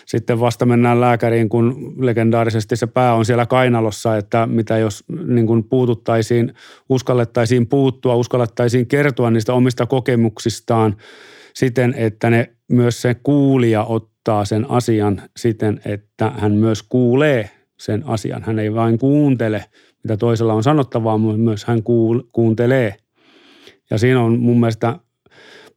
sitten 0.05 0.39
vasta 0.39 0.65
mennään 0.65 1.01
lääkäriin, 1.01 1.49
kun 1.49 1.93
legendaarisesti 1.97 2.75
se 2.75 2.87
pää 2.87 3.13
on 3.13 3.25
siellä 3.25 3.45
kainalossa, 3.45 4.17
että 4.17 4.45
mitä 4.45 4.77
jos 4.77 5.03
niin 5.27 5.47
kuin 5.47 5.63
puututtaisiin, 5.63 6.53
uskallettaisiin 6.89 7.67
puuttua, 7.67 8.15
uskallettaisiin 8.15 8.87
kertoa 8.87 9.31
niistä 9.31 9.53
omista 9.53 9.85
kokemuksistaan 9.85 10.95
siten, 11.53 11.93
että 11.97 12.29
ne 12.29 12.49
myös 12.71 13.01
se 13.01 13.15
kuulija 13.23 13.83
ottaa 13.83 14.45
sen 14.45 14.65
asian 14.69 15.21
siten, 15.37 15.81
että 15.85 16.31
hän 16.37 16.51
myös 16.51 16.83
kuulee 16.83 17.49
sen 17.79 18.03
asian. 18.05 18.43
Hän 18.43 18.59
ei 18.59 18.73
vain 18.73 18.97
kuuntele, 18.97 19.65
mitä 20.03 20.17
toisella 20.17 20.53
on 20.53 20.63
sanottavaa, 20.63 21.17
mutta 21.17 21.37
myös 21.37 21.65
hän 21.65 21.83
kuuntelee. 22.31 22.95
Ja 23.89 23.97
siinä 23.97 24.21
on 24.21 24.39
mun 24.39 24.59
mielestä 24.59 24.99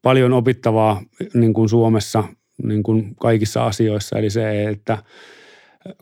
paljon 0.03 0.33
opittavaa 0.33 1.03
niin 1.35 1.55
kuin 1.55 1.69
Suomessa 1.69 2.25
niin 2.63 2.83
kuin 2.83 3.17
kaikissa 3.21 3.67
asioissa. 3.67 4.19
Eli 4.19 4.31
se, 4.31 4.65
että 4.65 4.99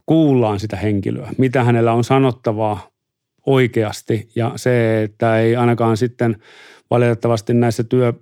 kuullaan 0.07 0.61
sitä 0.61 0.77
henkilöä, 0.77 1.31
mitä 1.39 1.65
hänellä 1.65 1.93
on 1.93 2.05
sanottavaa 2.05 2.91
oikeasti. 3.47 4.29
Ja 4.37 4.53
se, 4.57 5.03
että 5.03 5.39
ei 5.39 5.57
ainakaan 5.57 5.97
sitten 5.97 6.37
valitettavasti 6.91 7.55
näissä 7.55 7.85
työ, 7.85 8.13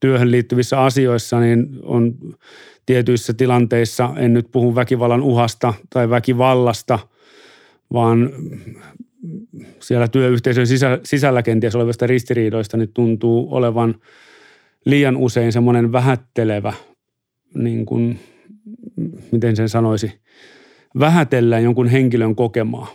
työhön 0.00 0.30
liittyvissä 0.30 0.80
asioissa, 0.82 1.40
niin 1.40 1.66
on 1.82 2.14
tietyissä 2.86 3.34
tilanteissa, 3.34 4.10
en 4.16 4.32
nyt 4.32 4.48
puhu 4.52 4.74
väkivallan 4.74 5.22
uhasta 5.22 5.74
tai 5.90 6.10
väkivallasta, 6.10 6.98
vaan 7.92 8.30
siellä 9.80 10.08
työyhteisön 10.08 10.66
sisällä 11.04 11.42
kenties 11.42 11.74
olevista 11.74 12.06
ristiriidoista 12.06 12.76
niin 12.76 12.92
tuntuu 12.94 13.48
olevan 13.54 13.94
liian 14.84 15.16
usein 15.16 15.52
semmoinen 15.52 15.92
vähättelevä 15.92 16.72
niin 17.54 17.86
kuin, 17.86 18.20
miten 19.32 19.56
sen 19.56 19.68
sanoisi, 19.68 20.20
vähätellä 20.98 21.58
jonkun 21.58 21.88
henkilön 21.88 22.34
kokemaa. 22.34 22.86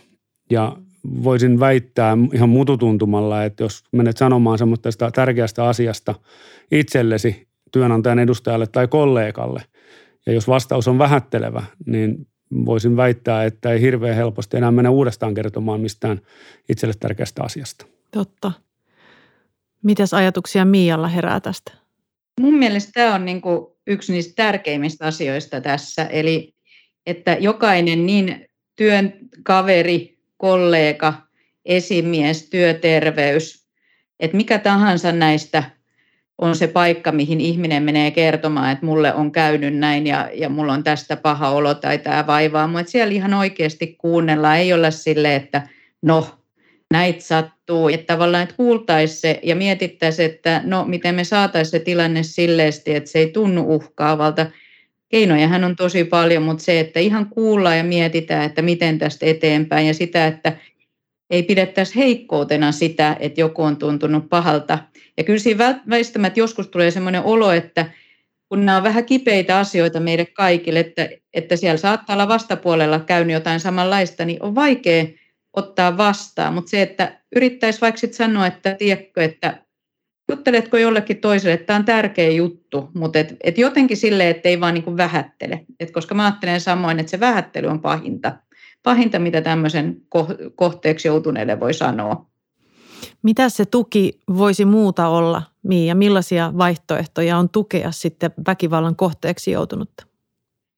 Ja 0.50 0.76
voisin 1.24 1.60
väittää 1.60 2.16
ihan 2.32 2.48
mututuntumalla, 2.48 3.44
että 3.44 3.64
jos 3.64 3.84
menet 3.92 4.16
sanomaan 4.16 4.58
semmoista 4.58 5.10
tärkeästä 5.14 5.64
asiasta 5.64 6.14
itsellesi, 6.70 7.48
työnantajan 7.72 8.18
edustajalle 8.18 8.66
tai 8.66 8.88
kollegalle, 8.88 9.62
ja 10.26 10.32
jos 10.32 10.48
vastaus 10.48 10.88
on 10.88 10.98
vähättelevä, 10.98 11.62
niin 11.86 12.26
voisin 12.66 12.96
väittää, 12.96 13.44
että 13.44 13.70
ei 13.70 13.80
hirveän 13.80 14.16
helposti 14.16 14.56
enää 14.56 14.70
mennä 14.70 14.90
uudestaan 14.90 15.34
kertomaan 15.34 15.80
mistään 15.80 16.20
itselle 16.68 16.94
tärkeästä 17.00 17.42
asiasta. 17.42 17.86
Totta. 18.10 18.52
Mitäs 19.82 20.14
ajatuksia 20.14 20.64
Mialla 20.64 21.08
herää 21.08 21.40
tästä? 21.40 21.72
Mun 22.40 22.54
mielestä 22.54 22.90
tämä 22.94 23.14
on 23.14 23.24
niin 23.24 23.40
kuin 23.40 23.66
yksi 23.86 24.12
niistä 24.12 24.32
tärkeimmistä 24.36 25.06
asioista 25.06 25.60
tässä. 25.60 26.04
Eli 26.04 26.54
että 27.06 27.36
jokainen 27.40 28.06
niin 28.06 28.48
työn 28.76 29.12
kaveri, 29.42 30.18
kollega, 30.36 31.14
esimies, 31.64 32.50
työterveys, 32.50 33.66
että 34.20 34.36
mikä 34.36 34.58
tahansa 34.58 35.12
näistä 35.12 35.62
on 36.38 36.56
se 36.56 36.66
paikka, 36.66 37.12
mihin 37.12 37.40
ihminen 37.40 37.82
menee 37.82 38.10
kertomaan, 38.10 38.72
että 38.72 38.86
mulle 38.86 39.14
on 39.14 39.32
käynyt 39.32 39.76
näin 39.76 40.06
ja, 40.06 40.30
ja 40.34 40.48
mulla 40.48 40.72
on 40.72 40.84
tästä 40.84 41.16
paha 41.16 41.50
olo 41.50 41.74
tai 41.74 41.98
tämä 41.98 42.26
vaivaa. 42.26 42.66
Mutta 42.66 42.90
siellä 42.90 43.14
ihan 43.14 43.34
oikeasti 43.34 43.86
kuunnellaan, 43.98 44.58
ei 44.58 44.72
olla 44.72 44.90
sille, 44.90 45.36
että 45.36 45.68
no, 46.02 46.43
näitä 46.94 47.20
sattuu. 47.20 47.88
Että 47.88 48.14
tavallaan, 48.14 48.42
että 48.42 48.56
kuultaisiin 48.56 49.20
se 49.20 49.40
ja 49.42 49.56
mietittäisiin, 49.56 50.30
että 50.30 50.60
no, 50.64 50.84
miten 50.84 51.14
me 51.14 51.24
saataisiin 51.24 51.70
se 51.70 51.78
tilanne 51.78 52.22
silleesti, 52.22 52.94
että 52.94 53.10
se 53.10 53.18
ei 53.18 53.30
tunnu 53.30 53.74
uhkaavalta. 53.74 54.46
Keinojahan 55.08 55.64
on 55.64 55.76
tosi 55.76 56.04
paljon, 56.04 56.42
mutta 56.42 56.64
se, 56.64 56.80
että 56.80 57.00
ihan 57.00 57.26
kuullaan 57.26 57.78
ja 57.78 57.84
mietitään, 57.84 58.44
että 58.44 58.62
miten 58.62 58.98
tästä 58.98 59.26
eteenpäin 59.26 59.86
ja 59.86 59.94
sitä, 59.94 60.26
että 60.26 60.52
ei 61.30 61.42
pidettäisi 61.42 61.96
heikkoutena 61.96 62.72
sitä, 62.72 63.16
että 63.20 63.40
joku 63.40 63.62
on 63.62 63.76
tuntunut 63.76 64.28
pahalta. 64.28 64.78
Ja 65.16 65.24
kyllä 65.24 65.38
siinä 65.38 65.80
väistämättä 65.90 66.40
joskus 66.40 66.68
tulee 66.68 66.90
sellainen 66.90 67.22
olo, 67.22 67.52
että 67.52 67.86
kun 68.48 68.66
nämä 68.66 68.76
on 68.76 68.82
vähän 68.82 69.04
kipeitä 69.04 69.58
asioita 69.58 70.00
meille 70.00 70.26
kaikille, 70.26 70.80
että, 70.80 71.08
että 71.34 71.56
siellä 71.56 71.76
saattaa 71.76 72.14
olla 72.14 72.28
vastapuolella 72.28 73.00
käynyt 73.00 73.34
jotain 73.34 73.60
samanlaista, 73.60 74.24
niin 74.24 74.42
on 74.42 74.54
vaikea 74.54 75.04
ottaa 75.56 75.96
vastaan, 75.96 76.54
mutta 76.54 76.70
se, 76.70 76.82
että 76.82 77.20
yrittäisi 77.36 77.80
vaikka 77.80 77.98
sitten 77.98 78.16
sanoa, 78.16 78.46
että 78.46 78.74
tiedätkö, 78.74 79.24
että 79.24 79.64
jutteletko 80.30 80.76
jollekin 80.76 81.16
toiselle, 81.16 81.54
että 81.54 81.66
tämä 81.66 81.78
on 81.78 81.84
tärkeä 81.84 82.30
juttu, 82.30 82.90
mutta 82.94 83.18
et, 83.18 83.36
et 83.44 83.58
jotenkin 83.58 83.96
silleen, 83.96 84.30
että 84.30 84.48
ei 84.48 84.60
vaan 84.60 84.74
niin 84.74 84.96
vähättele. 84.96 85.64
Et 85.80 85.90
koska 85.90 86.14
mä 86.14 86.24
ajattelen 86.24 86.60
samoin, 86.60 86.98
että 86.98 87.10
se 87.10 87.20
vähättely 87.20 87.66
on 87.66 87.80
pahinta. 87.80 88.32
Pahinta, 88.82 89.18
mitä 89.18 89.40
tämmöisen 89.40 89.96
kohteeksi 90.54 91.08
joutuneelle 91.08 91.60
voi 91.60 91.74
sanoa. 91.74 92.26
Mitä 93.22 93.48
se 93.48 93.64
tuki 93.64 94.20
voisi 94.36 94.64
muuta 94.64 95.08
olla, 95.08 95.42
Miia? 95.62 95.94
Millaisia 95.94 96.52
vaihtoehtoja 96.58 97.38
on 97.38 97.48
tukea 97.48 97.92
sitten 97.92 98.30
väkivallan 98.46 98.96
kohteeksi 98.96 99.50
joutunutta? 99.50 100.06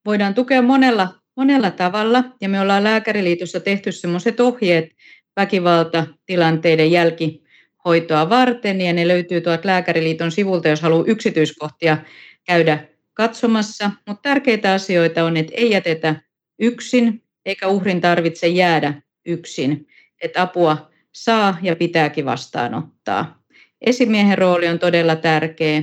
Voidaan 0.06 0.34
tukea 0.34 0.62
monella 0.62 1.08
monella 1.36 1.70
tavalla 1.70 2.24
ja 2.40 2.48
me 2.48 2.60
ollaan 2.60 2.84
Lääkäriliitossa 2.84 3.60
tehty 3.60 3.92
sellaiset 3.92 4.40
ohjeet 4.40 4.90
väkivaltatilanteiden 5.36 6.90
jälkihoidosta 6.90 7.46
hoitoa 7.86 8.28
varten 8.28 8.80
ja 8.80 8.92
ne 8.92 9.08
löytyy 9.08 9.40
tuolta 9.40 9.66
Lääkäriliiton 9.68 10.32
sivulta, 10.32 10.68
jos 10.68 10.82
haluaa 10.82 11.04
yksityiskohtia 11.06 11.98
käydä 12.44 12.78
katsomassa. 13.14 13.90
Mutta 14.06 14.22
tärkeitä 14.22 14.72
asioita 14.72 15.24
on, 15.24 15.36
että 15.36 15.52
ei 15.56 15.70
jätetä 15.70 16.20
yksin 16.58 17.22
eikä 17.44 17.68
uhrin 17.68 18.00
tarvitse 18.00 18.46
jäädä 18.46 19.02
yksin, 19.26 19.86
että 20.22 20.42
apua 20.42 20.90
saa 21.12 21.58
ja 21.62 21.76
pitääkin 21.76 22.24
vastaanottaa. 22.24 23.42
Esimiehen 23.80 24.38
rooli 24.38 24.68
on 24.68 24.78
todella 24.78 25.16
tärkeä. 25.16 25.82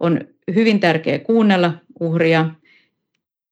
On 0.00 0.20
hyvin 0.54 0.80
tärkeää 0.80 1.18
kuunnella 1.18 1.72
uhria. 2.00 2.50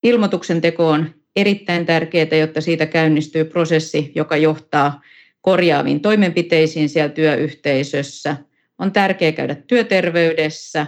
Ilmoituksen 0.02 0.60
teko 0.60 0.88
on 0.88 1.14
erittäin 1.36 1.86
tärkeää, 1.86 2.36
jotta 2.40 2.60
siitä 2.60 2.86
käynnistyy 2.86 3.44
prosessi, 3.44 4.12
joka 4.14 4.36
johtaa 4.36 5.00
korjaaviin 5.40 6.00
toimenpiteisiin 6.00 6.88
siellä 6.88 7.08
työyhteisössä. 7.14 8.36
On 8.78 8.92
tärkeää 8.92 9.32
käydä 9.32 9.54
työterveydessä, 9.54 10.86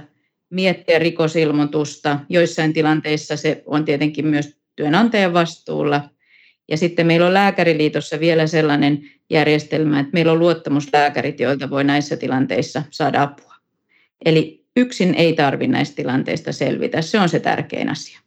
miettiä 0.51 0.99
rikosilmoitusta. 0.99 2.20
Joissain 2.28 2.72
tilanteissa 2.72 3.36
se 3.36 3.62
on 3.66 3.84
tietenkin 3.84 4.26
myös 4.26 4.57
työnantajan 4.76 5.32
vastuulla. 5.32 6.01
Ja 6.68 6.76
sitten 6.76 7.07
meillä 7.07 7.26
on 7.26 7.34
Lääkäriliitossa 7.34 8.20
vielä 8.20 8.47
sellainen 8.47 9.11
järjestelmä, 9.30 10.01
että 10.01 10.12
meillä 10.12 10.32
on 10.32 10.38
luottamuslääkärit, 10.38 11.40
joilta 11.40 11.70
voi 11.70 11.84
näissä 11.84 12.16
tilanteissa 12.16 12.82
saada 12.90 13.22
apua. 13.22 13.55
Eli 14.24 14.66
yksin 14.76 15.14
ei 15.14 15.32
tarvitse 15.32 15.72
näistä 15.72 15.97
tilanteista 15.97 16.53
selvitä. 16.53 17.03
Se 17.03 17.20
on 17.20 17.28
se 17.28 17.40
tärkein 17.40 17.88
asia. 17.88 18.26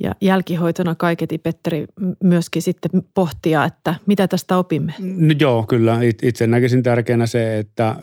Ja 0.00 0.14
jälkihoitona 0.20 0.94
kaiketi, 0.94 1.38
Petteri, 1.38 1.86
myöskin 2.22 2.62
sitten 2.62 2.90
pohtia, 3.14 3.64
että 3.64 3.94
mitä 4.06 4.28
tästä 4.28 4.58
opimme. 4.58 4.94
No 4.98 5.34
joo, 5.40 5.64
kyllä. 5.68 5.98
Itse 6.22 6.46
näkisin 6.46 6.82
tärkeänä 6.82 7.26
se, 7.26 7.58
että 7.58 7.96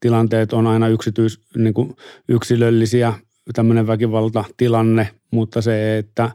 tilanteet 0.00 0.52
on 0.52 0.66
aina 0.66 0.88
yksityis, 0.88 1.40
niin 1.56 1.74
kuin 1.74 1.96
yksilöllisiä, 2.28 3.12
tämmöinen 3.52 3.86
väkivaltatilanne, 3.86 5.08
mutta 5.30 5.62
se, 5.62 5.98
että 5.98 6.30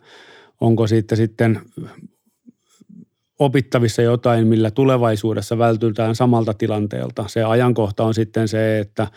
onko 0.62 0.88
siitä 0.88 1.16
sitten 1.16 1.62
opittavissa 3.40 4.02
jotain, 4.02 4.48
millä 4.48 4.72
tulevaisuudessa 4.72 5.58
vältytään 5.58 6.16
samalta 6.16 6.54
tilanteelta. 6.54 7.26
Se 7.28 7.44
ajankohta 7.44 8.04
on 8.04 8.14
sitten 8.14 8.48
se, 8.48 8.80
että 8.80 9.08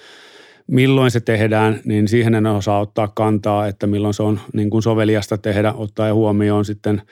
milloin 0.67 1.11
se 1.11 1.21
tehdään, 1.21 1.81
niin 1.85 2.09
siihen 2.09 2.35
en 2.35 2.47
osaa 2.47 2.81
ottaa 2.81 3.09
kantaa, 3.09 3.67
että 3.67 3.87
milloin 3.87 4.15
se 4.15 4.23
on 4.23 4.41
niin 4.53 4.71
kuin 4.71 4.83
soveliasta 4.83 5.39
tehdä, 5.39 5.73
ottaa 5.73 6.15
huomioon 6.15 6.65
sitten 6.65 7.03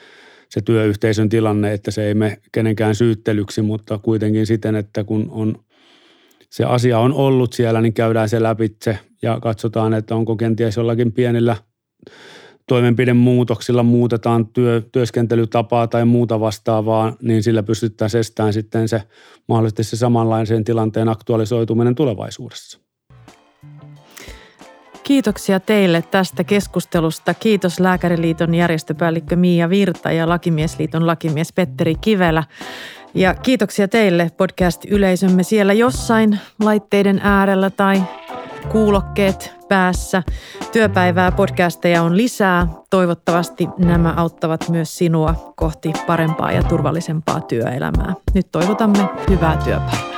se 0.49 0.61
työyhteisön 0.61 1.29
tilanne, 1.29 1.73
että 1.73 1.91
se 1.91 2.07
ei 2.07 2.15
mene 2.15 2.39
kenenkään 2.53 2.95
syyttelyksi, 2.95 3.63
mutta 3.63 3.99
kuitenkin 3.99 4.47
siten, 4.47 4.75
että 4.75 5.05
kun 5.05 5.27
on 5.31 5.55
se 6.51 6.65
asia 6.65 6.99
on 6.99 7.13
ollut 7.13 7.53
siellä, 7.53 7.81
niin 7.81 7.93
käydään 7.93 8.29
se 8.29 8.43
läpitse 8.43 8.99
ja 9.23 9.39
katsotaan, 9.41 9.95
että 9.95 10.15
onko 10.15 10.37
kenties 10.37 10.77
jollakin 10.77 11.13
pienillä 11.13 11.57
toimenpidemuutoksilla 12.69 13.83
muutetaan 13.83 14.47
työ, 14.47 14.83
työskentelytapaa 14.93 15.87
tai 15.87 16.05
muuta 16.05 16.41
vastaavaa, 16.41 17.17
niin 17.23 17.43
sillä 17.43 17.63
pystytään 17.63 18.11
estämään 18.19 18.53
sitten 18.53 18.89
se 18.89 19.03
mahdollisesti 19.49 19.85
se 19.85 19.97
samanlaisen 19.97 20.65
tilanteen 20.65 21.09
aktualisoituminen 21.09 21.95
tulevaisuudessa. 21.95 22.84
Kiitoksia 25.05 25.61
teille 25.61 26.03
tästä 26.11 26.45
keskustelusta. 26.45 27.35
Kiitos 27.35 27.81
Lääkäriliiton 27.81 28.55
järjestöpäällikkö 28.55 29.37
Miia 29.37 29.71
Virta 29.71 30.13
ja 30.13 30.29
Lakimiesliiton 30.29 31.07
lakimies 31.07 31.53
Petteri 31.53 31.95
Kivelä. 31.95 32.45
Ja 33.15 33.35
kiitoksia 33.35 33.89
teille 33.89 34.31
podcast-yleisömme 34.37 35.43
siellä 35.43 35.73
jossain 35.73 36.39
laitteiden 36.61 37.21
äärellä 37.23 37.71
tai 37.71 38.03
kuulokkeet 38.69 39.55
päässä. 39.69 40.23
Työpäivää 40.73 41.33
podcasteja 41.33 42.03
on 42.03 42.17
lisää. 42.17 42.67
Toivottavasti 42.91 43.69
nämä 43.79 44.15
auttavat 44.17 44.69
myös 44.69 44.99
sinua 44.99 45.53
kohti 45.57 45.93
parempaa 46.07 46.53
ja 46.53 46.63
turvallisempaa 46.63 47.41
työelämää. 47.41 48.15
Nyt 48.35 48.47
toivotamme 48.53 49.09
hyvää 49.31 49.57
työpäivää. 49.65 50.15